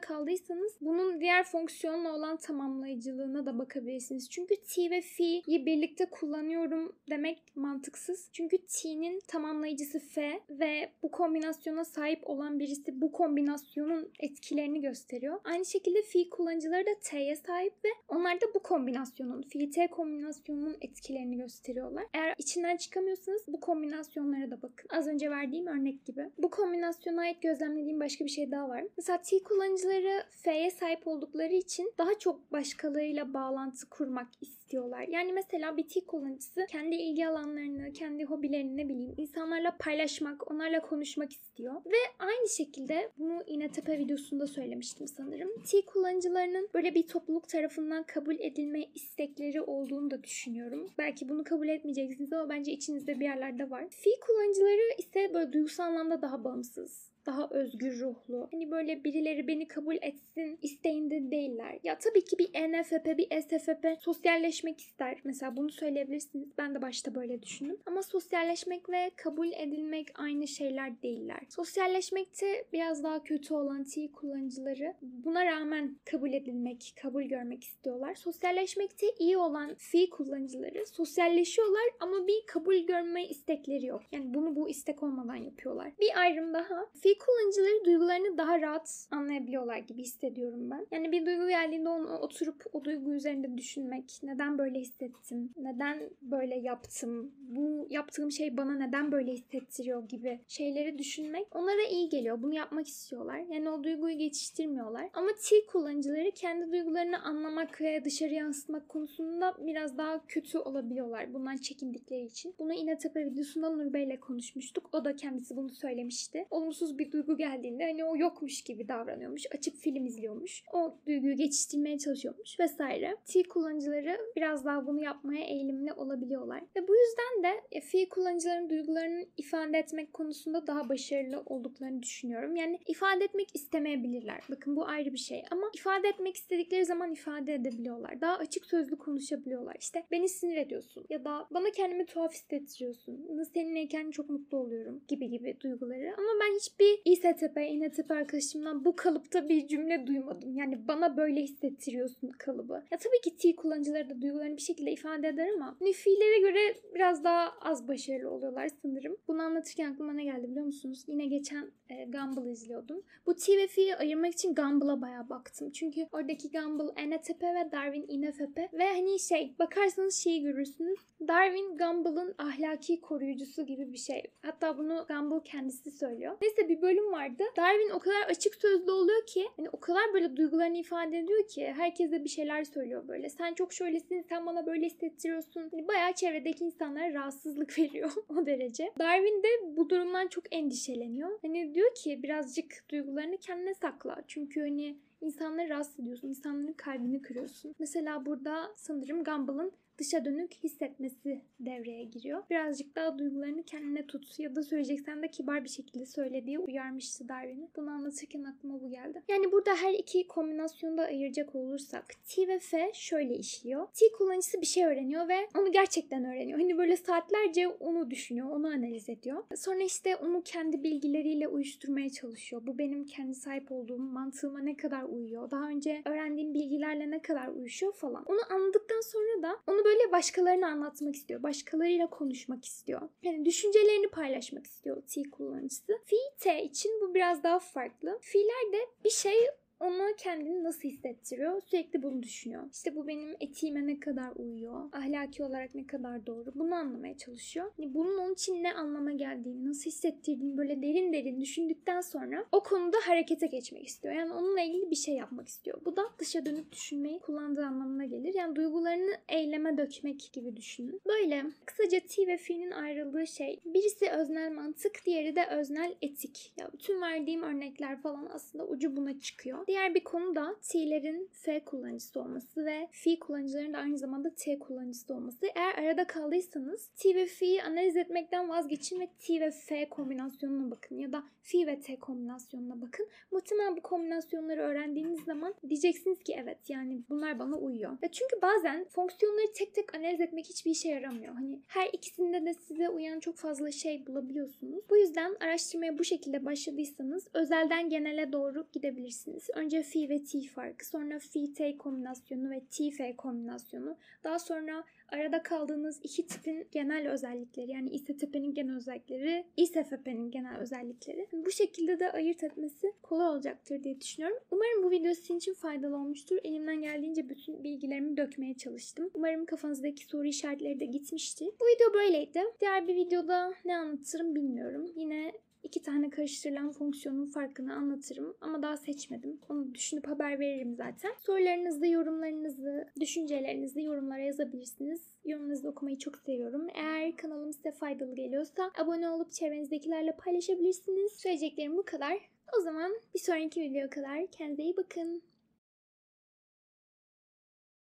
kaldıysanız 0.00 0.72
bunun 0.80 1.20
diğer 1.20 1.44
fonksiyonla 1.44 2.14
olan 2.14 2.36
tamamlayıcılığına 2.36 3.46
da 3.46 3.58
bakabilirsiniz. 3.58 4.30
Çünkü 4.30 4.54
T 4.56 4.90
ve 4.90 5.00
F'yi 5.00 5.66
birlikte 5.66 6.06
kullanıyorum 6.06 6.96
demek 7.10 7.42
mantıksız. 7.56 8.31
Çünkü 8.32 8.58
T'nin 8.58 9.20
tamamlayıcısı 9.28 10.00
F 10.00 10.40
ve 10.50 10.92
bu 11.02 11.10
kombinasyona 11.10 11.84
sahip 11.84 12.20
olan 12.22 12.58
birisi 12.58 13.00
bu 13.00 13.12
kombinasyonun 13.12 14.10
etkilerini 14.20 14.80
gösteriyor. 14.80 15.40
Aynı 15.44 15.64
şekilde 15.64 16.02
F 16.02 16.28
kullanıcıları 16.30 16.86
da 16.86 16.90
T'ye 17.02 17.36
sahip 17.36 17.74
ve 17.84 17.88
onlar 18.08 18.40
da 18.40 18.46
bu 18.54 18.62
kombinasyonun, 18.62 19.42
F-T 19.42 19.86
kombinasyonunun 19.86 20.76
etkilerini 20.80 21.36
gösteriyorlar. 21.36 22.04
Eğer 22.14 22.34
içinden 22.38 22.76
çıkamıyorsanız 22.76 23.42
bu 23.48 23.60
kombinasyonlara 23.60 24.50
da 24.50 24.62
bakın. 24.62 24.86
Az 24.90 25.06
önce 25.08 25.30
verdiğim 25.30 25.66
örnek 25.66 26.04
gibi. 26.04 26.30
Bu 26.38 26.50
kombinasyona 26.50 27.20
ait 27.20 27.42
gözlemlediğim 27.42 28.00
başka 28.00 28.24
bir 28.24 28.30
şey 28.30 28.50
daha 28.50 28.68
var. 28.68 28.84
Mesela 28.96 29.22
T 29.22 29.42
kullanıcıları 29.42 30.24
F'ye 30.30 30.70
sahip 30.70 31.06
oldukları 31.06 31.54
için 31.54 31.92
daha 31.98 32.18
çok 32.18 32.52
başkalarıyla 32.52 33.34
bağlantı 33.34 33.88
kurmak 33.88 34.28
istiyorlar. 34.72 35.08
Yani 35.08 35.32
mesela 35.32 35.76
bir 35.76 35.88
T 35.88 36.00
kullanıcısı 36.00 36.66
kendi 36.70 36.94
ilgi 36.94 37.26
alanlarını, 37.26 37.92
kendi 37.92 38.24
hobilerini 38.24 38.76
ne 38.76 38.88
bileyim 38.88 39.14
insanlarla 39.16 39.76
paylaşmak, 39.78 40.50
onlarla 40.50 40.80
konuşmak 40.80 41.32
istiyor. 41.32 41.74
Ve 41.74 41.96
aynı 42.18 42.48
şekilde 42.48 43.10
bunu 43.18 43.42
İnetepe 43.46 43.98
videosunda 43.98 44.46
söylemiştim 44.46 45.08
sanırım. 45.08 45.50
T 45.70 45.84
kullanıcılarının 45.84 46.68
böyle 46.74 46.94
bir 46.94 47.06
topluluk 47.06 47.48
tarafından 47.48 48.02
kabul 48.02 48.36
edilme 48.38 48.84
istekleri 48.94 49.62
olduğunu 49.62 50.10
da 50.10 50.22
düşünüyorum. 50.22 50.90
Belki 50.98 51.28
bunu 51.28 51.44
kabul 51.44 51.68
etmeyeceksiniz 51.68 52.32
ama 52.32 52.48
bence 52.48 52.72
içinizde 52.72 53.20
bir 53.20 53.24
yerlerde 53.24 53.70
var. 53.70 53.88
Fi 53.90 54.10
kullanıcıları 54.26 54.98
ise 54.98 55.34
böyle 55.34 55.52
duygusal 55.52 55.84
anlamda 55.84 56.22
daha 56.22 56.44
bağımsız 56.44 57.11
daha 57.26 57.48
özgür 57.50 58.00
ruhlu. 58.00 58.48
Hani 58.52 58.70
böyle 58.70 59.04
birileri 59.04 59.48
beni 59.48 59.68
kabul 59.68 59.96
etsin 60.02 60.58
isteğinde 60.62 61.30
değiller. 61.30 61.78
Ya 61.82 61.98
tabii 61.98 62.24
ki 62.24 62.38
bir 62.38 62.48
NFP, 62.48 63.18
bir 63.18 63.40
SFP 63.40 63.86
sosyalleşmek 64.00 64.80
ister. 64.80 65.20
Mesela 65.24 65.56
bunu 65.56 65.70
söyleyebilirsiniz. 65.70 66.48
Ben 66.58 66.74
de 66.74 66.82
başta 66.82 67.14
böyle 67.14 67.42
düşündüm. 67.42 67.76
Ama 67.86 68.02
sosyalleşmek 68.02 68.90
ve 68.90 69.10
kabul 69.16 69.52
edilmek 69.52 70.08
aynı 70.14 70.48
şeyler 70.48 71.02
değiller. 71.02 71.40
Sosyalleşmekte 71.48 72.64
biraz 72.72 73.04
daha 73.04 73.22
kötü 73.22 73.54
olan 73.54 73.84
T 73.84 74.12
kullanıcıları 74.12 74.94
buna 75.02 75.44
rağmen 75.44 75.96
kabul 76.10 76.32
edilmek, 76.32 76.94
kabul 77.02 77.22
görmek 77.22 77.64
istiyorlar. 77.64 78.14
Sosyalleşmekte 78.14 79.06
iyi 79.18 79.36
olan 79.36 79.74
F 79.78 80.10
kullanıcıları 80.10 80.86
sosyalleşiyorlar 80.86 81.84
ama 82.00 82.26
bir 82.26 82.46
kabul 82.46 82.76
görme 82.76 83.28
istekleri 83.28 83.86
yok. 83.86 84.02
Yani 84.12 84.34
bunu 84.34 84.56
bu 84.56 84.68
istek 84.68 85.02
olmadan 85.02 85.36
yapıyorlar. 85.36 85.92
Bir 86.00 86.20
ayrım 86.20 86.54
daha. 86.54 86.86
F 87.02 87.11
kullanıcıları 87.18 87.84
duygularını 87.84 88.38
daha 88.38 88.60
rahat 88.60 89.06
anlayabiliyorlar 89.10 89.76
gibi 89.76 90.02
hissediyorum 90.02 90.70
ben. 90.70 90.86
Yani 90.90 91.12
bir 91.12 91.26
duygu 91.26 91.48
geldiğinde 91.48 91.88
onu 91.88 92.18
oturup 92.18 92.64
o 92.72 92.84
duygu 92.84 93.14
üzerinde 93.14 93.58
düşünmek. 93.58 94.20
Neden 94.22 94.58
böyle 94.58 94.78
hissettim? 94.80 95.50
Neden 95.56 96.10
böyle 96.22 96.54
yaptım? 96.54 97.32
Bu 97.38 97.86
yaptığım 97.90 98.32
şey 98.32 98.56
bana 98.56 98.74
neden 98.74 99.12
böyle 99.12 99.32
hissettiriyor 99.32 100.08
gibi 100.08 100.40
şeyleri 100.48 100.98
düşünmek 100.98 101.56
onlara 101.56 101.82
iyi 101.90 102.08
geliyor. 102.08 102.42
Bunu 102.42 102.54
yapmak 102.54 102.88
istiyorlar. 102.88 103.38
Yani 103.38 103.70
o 103.70 103.84
duyguyu 103.84 104.18
geçiştirmiyorlar. 104.18 105.10
Ama 105.14 105.28
T 105.42 105.66
kullanıcıları 105.66 106.30
kendi 106.30 106.72
duygularını 106.72 107.22
anlamak 107.22 107.80
ve 107.80 108.04
dışarı 108.04 108.34
yansıtmak 108.34 108.88
konusunda 108.88 109.54
biraz 109.58 109.98
daha 109.98 110.26
kötü 110.26 110.58
olabiliyorlar. 110.58 111.34
Bundan 111.34 111.56
çekindikleri 111.56 112.24
için. 112.24 112.54
Bunu 112.58 112.72
İnetepe 112.72 113.26
videosunda 113.26 113.70
Nur 113.70 113.92
Bey 113.92 114.04
ile 114.04 114.20
konuşmuştuk. 114.20 114.88
O 114.92 115.04
da 115.04 115.16
kendisi 115.16 115.56
bunu 115.56 115.70
söylemişti. 115.70 116.46
Olumsuz 116.50 116.98
bir 116.98 117.01
duygu 117.10 117.36
geldiğinde 117.36 117.84
hani 117.84 118.04
o 118.04 118.16
yokmuş 118.16 118.62
gibi 118.62 118.88
davranıyormuş. 118.88 119.42
Açıp 119.54 119.76
film 119.76 120.06
izliyormuş. 120.06 120.62
O 120.72 120.98
duyguyu 121.06 121.36
geçiştirmeye 121.36 121.98
çalışıyormuş 121.98 122.60
vesaire. 122.60 123.16
T 123.24 123.42
kullanıcıları 123.42 124.18
biraz 124.36 124.64
daha 124.64 124.86
bunu 124.86 125.02
yapmaya 125.02 125.44
eğilimli 125.44 125.92
olabiliyorlar. 125.92 126.62
Ve 126.76 126.88
bu 126.88 126.92
yüzden 126.96 127.42
de 127.42 127.60
e, 127.72 127.80
F 127.80 128.08
kullanıcıların 128.08 128.70
duygularını 128.70 129.26
ifade 129.36 129.78
etmek 129.78 130.12
konusunda 130.12 130.66
daha 130.66 130.88
başarılı 130.88 131.42
olduklarını 131.46 132.02
düşünüyorum. 132.02 132.56
Yani 132.56 132.78
ifade 132.86 133.24
etmek 133.24 133.54
istemeyebilirler. 133.54 134.40
Bakın 134.50 134.76
bu 134.76 134.86
ayrı 134.86 135.12
bir 135.12 135.18
şey 135.18 135.42
ama 135.50 135.70
ifade 135.74 136.08
etmek 136.08 136.36
istedikleri 136.36 136.84
zaman 136.84 137.12
ifade 137.12 137.54
edebiliyorlar. 137.54 138.20
Daha 138.20 138.36
açık 138.36 138.66
sözlü 138.66 138.98
konuşabiliyorlar. 138.98 139.76
İşte 139.80 140.04
beni 140.10 140.28
sinir 140.28 140.56
ediyorsun 140.56 141.06
ya 141.10 141.24
da 141.24 141.46
bana 141.50 141.70
kendimi 141.70 142.06
tuhaf 142.06 142.34
hissettiriyorsun. 142.34 143.42
Seninleyken 143.54 144.10
çok 144.10 144.30
mutlu 144.30 144.58
oluyorum 144.58 145.02
gibi 145.08 145.28
gibi 145.28 145.56
duyguları. 145.60 146.14
Ama 146.18 146.28
ben 146.40 146.54
hiçbir 146.54 146.91
hiçbir 146.92 147.12
İSTP, 147.12 147.56
İNTP 147.56 148.10
arkadaşımdan 148.10 148.84
bu 148.84 148.96
kalıpta 148.96 149.48
bir 149.48 149.66
cümle 149.66 150.06
duymadım. 150.06 150.56
Yani 150.56 150.88
bana 150.88 151.16
böyle 151.16 151.42
hissettiriyorsun 151.42 152.30
kalıbı. 152.38 152.72
Ya 152.72 152.98
tabii 152.98 153.20
ki 153.24 153.36
T 153.36 153.56
kullanıcıları 153.56 154.10
da 154.10 154.22
duygularını 154.22 154.56
bir 154.56 154.62
şekilde 154.62 154.92
ifade 154.92 155.28
eder 155.28 155.48
ama 155.56 155.76
fiillere 155.94 156.40
göre 156.40 156.74
biraz 156.94 157.24
daha 157.24 157.52
az 157.60 157.88
başarılı 157.88 158.30
oluyorlar 158.30 158.70
sanırım. 158.82 159.16
Bunu 159.28 159.42
anlatırken 159.42 159.92
aklıma 159.92 160.12
ne 160.12 160.24
geldi 160.24 160.50
biliyor 160.50 160.66
musunuz? 160.66 161.04
Yine 161.06 161.26
geçen 161.26 161.70
e, 161.90 162.04
Gumball 162.04 162.50
izliyordum. 162.50 163.02
Bu 163.26 163.36
T 163.36 163.56
ve 163.56 163.66
F'yi 163.66 163.96
ayırmak 163.96 164.32
için 164.32 164.54
Gumball'a 164.54 165.02
bayağı 165.02 165.28
baktım. 165.28 165.70
Çünkü 165.70 166.06
oradaki 166.12 166.50
Gumball 166.50 166.92
ENTP 166.96 167.42
ve 167.42 167.72
Darwin 167.72 168.06
INFP 168.08 168.58
ve 168.72 168.88
hani 168.88 169.20
şey 169.20 169.54
bakarsanız 169.58 170.14
şeyi 170.14 170.42
görürsünüz. 170.42 170.98
Darwin 171.28 171.76
Gumball'ın 171.78 172.34
ahlaki 172.38 173.00
koruyucusu 173.00 173.66
gibi 173.66 173.92
bir 173.92 173.98
şey. 173.98 174.22
Hatta 174.42 174.78
bunu 174.78 175.06
Gumball 175.08 175.40
kendisi 175.44 175.90
söylüyor. 175.90 176.36
Neyse 176.42 176.68
bir 176.68 176.81
bölüm 176.82 177.12
vardı. 177.12 177.44
Darwin 177.56 177.90
o 177.90 177.98
kadar 177.98 178.22
açık 178.22 178.54
sözlü 178.54 178.90
oluyor 178.90 179.26
ki 179.26 179.48
hani 179.56 179.70
o 179.70 179.80
kadar 179.80 180.14
böyle 180.14 180.36
duygularını 180.36 180.76
ifade 180.76 181.18
ediyor 181.18 181.48
ki 181.48 181.72
herkese 181.76 182.24
bir 182.24 182.28
şeyler 182.28 182.64
söylüyor 182.64 183.08
böyle. 183.08 183.28
Sen 183.28 183.54
çok 183.54 183.72
şöylesin, 183.72 184.22
sen 184.28 184.46
bana 184.46 184.66
böyle 184.66 184.86
hissettiriyorsun. 184.86 185.68
Hani 185.70 185.88
bayağı 185.88 186.12
çevredeki 186.12 186.64
insanlara 186.64 187.12
rahatsızlık 187.12 187.78
veriyor 187.78 188.10
o 188.28 188.46
derece. 188.46 188.92
Darwin 188.98 189.42
de 189.42 189.76
bu 189.76 189.90
durumdan 189.90 190.26
çok 190.26 190.54
endişeleniyor. 190.54 191.38
Hani 191.42 191.74
diyor 191.74 191.94
ki 191.94 192.22
birazcık 192.22 192.84
duygularını 192.90 193.36
kendine 193.36 193.74
sakla. 193.74 194.22
Çünkü 194.28 194.60
hani 194.60 194.96
insanları 195.20 195.68
rahatsız 195.68 196.00
ediyorsun. 196.00 196.28
insanların 196.28 196.72
kalbini 196.72 197.22
kırıyorsun. 197.22 197.74
Mesela 197.78 198.26
burada 198.26 198.72
sanırım 198.76 199.24
Gumball'ın 199.24 199.72
dışa 199.98 200.24
dönük 200.24 200.54
hissetmesi 200.54 201.40
devreye 201.60 202.04
giriyor. 202.04 202.42
Birazcık 202.50 202.96
daha 202.96 203.18
duygularını 203.18 203.62
kendine 203.62 204.06
tut 204.06 204.38
ya 204.38 204.56
da 204.56 204.62
söyleyeceksen 204.62 205.22
de 205.22 205.28
kibar 205.28 205.64
bir 205.64 205.68
şekilde 205.68 206.06
söyle 206.06 206.46
diye 206.46 206.58
uyarmıştı 206.58 207.28
Darwin'i. 207.28 207.68
Bunu 207.76 207.90
anlatırken 207.90 208.44
aklıma 208.44 208.80
bu 208.80 208.90
geldi. 208.90 209.22
Yani 209.28 209.52
burada 209.52 209.76
her 209.76 209.92
iki 209.92 210.26
kombinasyonu 210.26 210.98
da 210.98 211.02
ayıracak 211.02 211.54
olursak 211.54 212.04
T 212.28 212.48
ve 212.48 212.58
F 212.58 212.90
şöyle 212.94 213.34
işliyor. 213.34 213.86
T 213.94 214.12
kullanıcısı 214.18 214.60
bir 214.60 214.66
şey 214.66 214.84
öğreniyor 214.84 215.28
ve 215.28 215.36
onu 215.58 215.72
gerçekten 215.72 216.24
öğreniyor. 216.24 216.58
Hani 216.58 216.78
böyle 216.78 216.96
saatlerce 216.96 217.68
onu 217.68 218.10
düşünüyor, 218.10 218.50
onu 218.50 218.66
analiz 218.66 219.08
ediyor. 219.08 219.44
Sonra 219.56 219.82
işte 219.82 220.16
onu 220.16 220.42
kendi 220.44 220.82
bilgileriyle 220.82 221.48
uyuşturmaya 221.48 222.10
çalışıyor. 222.10 222.62
Bu 222.66 222.78
benim 222.78 223.04
kendi 223.04 223.34
sahip 223.34 223.72
olduğum 223.72 223.98
mantığıma 223.98 224.60
ne 224.60 224.76
kadar 224.76 225.02
uyuyor? 225.02 225.50
Daha 225.50 225.68
önce 225.68 226.02
öğrendiğim 226.04 226.54
bilgilerle 226.54 227.10
ne 227.10 227.22
kadar 227.22 227.48
uyuşuyor 227.48 227.92
falan. 227.92 228.24
Onu 228.26 228.40
anladıktan 228.50 229.00
sonra 229.00 229.42
da 229.42 229.56
onu 229.66 229.81
böyle 229.84 230.12
başkalarına 230.12 230.66
anlatmak 230.66 231.14
istiyor. 231.14 231.42
Başkalarıyla 231.42 232.06
konuşmak 232.06 232.64
istiyor. 232.64 233.00
Yani 233.22 233.44
düşüncelerini 233.44 234.08
paylaşmak 234.08 234.66
istiyor 234.66 235.02
T 235.06 235.22
kullanıcısı. 235.30 235.98
Fi 236.04 236.16
T 236.38 236.64
için 236.64 237.00
bu 237.00 237.14
biraz 237.14 237.42
daha 237.42 237.58
farklı. 237.58 238.18
Fi'ler 238.20 238.72
de 238.72 238.86
bir 239.04 239.10
şey 239.10 239.36
ona 239.82 240.16
kendini 240.16 240.64
nasıl 240.64 240.88
hissettiriyor? 240.88 241.62
Sürekli 241.66 242.02
bunu 242.02 242.22
düşünüyor. 242.22 242.62
İşte 242.72 242.96
bu 242.96 243.06
benim 243.06 243.36
etiğime 243.40 243.86
ne 243.86 244.00
kadar 244.00 244.32
uyuyor? 244.36 244.88
Ahlaki 244.92 245.44
olarak 245.44 245.74
ne 245.74 245.86
kadar 245.86 246.26
doğru? 246.26 246.52
Bunu 246.54 246.74
anlamaya 246.74 247.16
çalışıyor. 247.16 247.72
Yani 247.78 247.94
bunun 247.94 248.18
onun 248.18 248.32
için 248.32 248.62
ne 248.62 248.72
anlama 248.74 249.12
geldiğini, 249.12 249.68
nasıl 249.68 249.90
hissettirdiğini 249.90 250.56
böyle 250.58 250.82
derin 250.82 251.12
derin 251.12 251.40
düşündükten 251.40 252.00
sonra 252.00 252.44
o 252.52 252.62
konuda 252.62 252.96
harekete 253.06 253.46
geçmek 253.46 253.88
istiyor. 253.88 254.14
Yani 254.14 254.32
onunla 254.32 254.60
ilgili 254.60 254.90
bir 254.90 254.96
şey 254.96 255.14
yapmak 255.14 255.48
istiyor. 255.48 255.80
Bu 255.84 255.96
da 255.96 256.02
dışa 256.18 256.46
dönüp 256.46 256.72
düşünmeyi 256.72 257.20
kullandığı 257.20 257.64
anlamına 257.66 258.04
gelir. 258.04 258.34
Yani 258.34 258.56
duygularını 258.56 259.16
eyleme 259.28 259.78
dökmek 259.78 260.30
gibi 260.32 260.56
düşünün. 260.56 261.00
Böyle 261.06 261.44
kısaca 261.66 262.00
T 262.00 262.26
ve 262.26 262.36
F'nin 262.36 262.70
ayrıldığı 262.70 263.26
şey 263.26 263.60
birisi 263.64 264.10
öznel 264.10 264.52
mantık, 264.52 265.06
diğeri 265.06 265.36
de 265.36 265.46
öznel 265.46 265.94
etik. 266.02 266.52
Ya 266.56 266.72
bütün 266.72 267.00
verdiğim 267.00 267.42
örnekler 267.42 268.00
falan 268.00 268.28
aslında 268.32 268.66
ucu 268.66 268.96
buna 268.96 269.20
çıkıyor. 269.20 269.66
Diğer 269.72 269.94
bir 269.94 270.04
konu 270.04 270.34
da 270.34 270.56
T'lerin 270.62 271.30
F 271.32 271.64
kullanıcısı 271.64 272.20
olması 272.20 272.64
ve 272.64 272.88
F 272.90 273.18
kullanıcıların 273.18 273.72
da 273.72 273.78
aynı 273.78 273.98
zamanda 273.98 274.34
T 274.34 274.58
kullanıcısı 274.58 275.14
olması. 275.14 275.46
Eğer 275.54 275.74
arada 275.74 276.06
kaldıysanız 276.06 276.90
T 276.96 277.14
ve 277.14 277.26
F'yi 277.26 277.62
analiz 277.62 277.96
etmekten 277.96 278.48
vazgeçin 278.48 279.00
ve 279.00 279.08
T 279.18 279.40
ve 279.40 279.50
F 279.50 279.88
kombinasyonuna 279.88 280.70
bakın 280.70 280.98
ya 280.98 281.12
da 281.12 281.24
F 281.42 281.66
ve 281.66 281.80
T 281.80 281.96
kombinasyonuna 281.96 282.80
bakın. 282.80 283.08
Muhtemelen 283.30 283.76
bu 283.76 283.82
kombinasyonları 283.82 284.60
öğrendiğiniz 284.60 285.20
zaman 285.24 285.54
diyeceksiniz 285.68 286.22
ki 286.22 286.36
evet 286.42 286.58
yani 286.70 287.02
bunlar 287.08 287.38
bana 287.38 287.56
uyuyor. 287.56 287.98
Ya 288.02 288.10
çünkü 288.10 288.42
bazen 288.42 288.84
fonksiyonları 288.84 289.52
tek 289.54 289.74
tek 289.74 289.94
analiz 289.94 290.20
etmek 290.20 290.46
hiçbir 290.46 290.70
işe 290.70 290.88
yaramıyor. 290.88 291.34
Hani 291.34 291.60
her 291.66 291.88
ikisinde 291.92 292.44
de 292.44 292.54
size 292.54 292.88
uyan 292.88 293.20
çok 293.20 293.36
fazla 293.36 293.70
şey 293.70 294.06
bulabiliyorsunuz. 294.06 294.84
Bu 294.90 294.96
yüzden 294.96 295.36
araştırmaya 295.40 295.98
bu 295.98 296.04
şekilde 296.04 296.44
başladıysanız 296.44 297.28
özelden 297.34 297.88
genele 297.88 298.32
doğru 298.32 298.66
gidebilirsiniz. 298.72 299.48
Önce 299.62 299.82
fi 299.82 300.08
ve 300.08 300.24
t 300.24 300.40
farkı, 300.54 300.86
sonra 300.86 301.18
fi 301.18 301.52
t 301.52 301.78
kombinasyonu 301.78 302.50
ve 302.50 302.60
t 302.60 302.90
f 302.90 303.16
kombinasyonu. 303.16 303.96
Daha 304.24 304.38
sonra 304.38 304.84
arada 305.08 305.42
kaldığınız 305.42 306.00
iki 306.02 306.26
tipin 306.26 306.66
genel 306.70 307.10
özellikleri 307.10 307.70
yani 307.70 307.90
İSTP'nin 307.90 308.54
genel 308.54 308.76
özellikleri, 308.76 309.44
İSFP'nin 309.56 310.30
genel 310.30 310.56
özellikleri. 310.56 311.26
Bu 311.32 311.50
şekilde 311.50 312.00
de 312.00 312.12
ayırt 312.12 312.44
etmesi 312.44 312.92
kolay 313.02 313.28
olacaktır 313.28 313.82
diye 313.82 314.00
düşünüyorum. 314.00 314.38
Umarım 314.50 314.82
bu 314.82 314.90
video 314.90 315.14
sizin 315.14 315.36
için 315.36 315.54
faydalı 315.54 315.96
olmuştur. 315.96 316.38
Elimden 316.44 316.82
geldiğince 316.82 317.28
bütün 317.28 317.64
bilgilerimi 317.64 318.16
dökmeye 318.16 318.54
çalıştım. 318.54 319.10
Umarım 319.14 319.46
kafanızdaki 319.46 320.04
soru 320.04 320.26
işaretleri 320.26 320.80
de 320.80 320.84
gitmiştir. 320.84 321.48
Bu 321.60 321.64
video 321.64 321.94
böyleydi. 321.94 322.40
Diğer 322.60 322.88
bir 322.88 322.94
videoda 322.94 323.52
ne 323.64 323.76
anlatırım 323.76 324.34
bilmiyorum. 324.34 324.92
Yine 324.96 325.32
iki 325.62 325.82
tane 325.82 326.10
karıştırılan 326.10 326.72
fonksiyonun 326.72 327.26
farkını 327.26 327.74
anlatırım 327.74 328.36
ama 328.40 328.62
daha 328.62 328.76
seçmedim. 328.76 329.40
Onu 329.48 329.74
düşünüp 329.74 330.08
haber 330.08 330.40
veririm 330.40 330.74
zaten. 330.74 331.12
Sorularınızı, 331.20 331.86
yorumlarınızı, 331.86 332.86
düşüncelerinizi 333.00 333.82
yorumlara 333.82 334.22
yazabilirsiniz. 334.22 335.00
Yorumlarınızı 335.24 335.68
okumayı 335.68 335.98
çok 335.98 336.18
seviyorum. 336.18 336.68
Eğer 336.74 337.16
kanalım 337.16 337.52
size 337.52 337.72
faydalı 337.72 338.14
geliyorsa 338.14 338.70
abone 338.78 339.08
olup 339.08 339.32
çevrenizdekilerle 339.32 340.16
paylaşabilirsiniz. 340.16 341.12
Söyleyeceklerim 341.12 341.76
bu 341.76 341.84
kadar. 341.84 342.18
O 342.58 342.60
zaman 342.60 342.92
bir 343.14 343.20
sonraki 343.20 343.60
videoya 343.60 343.90
kadar 343.90 344.26
kendinize 344.26 344.62
iyi 344.62 344.76
bakın. 344.76 345.22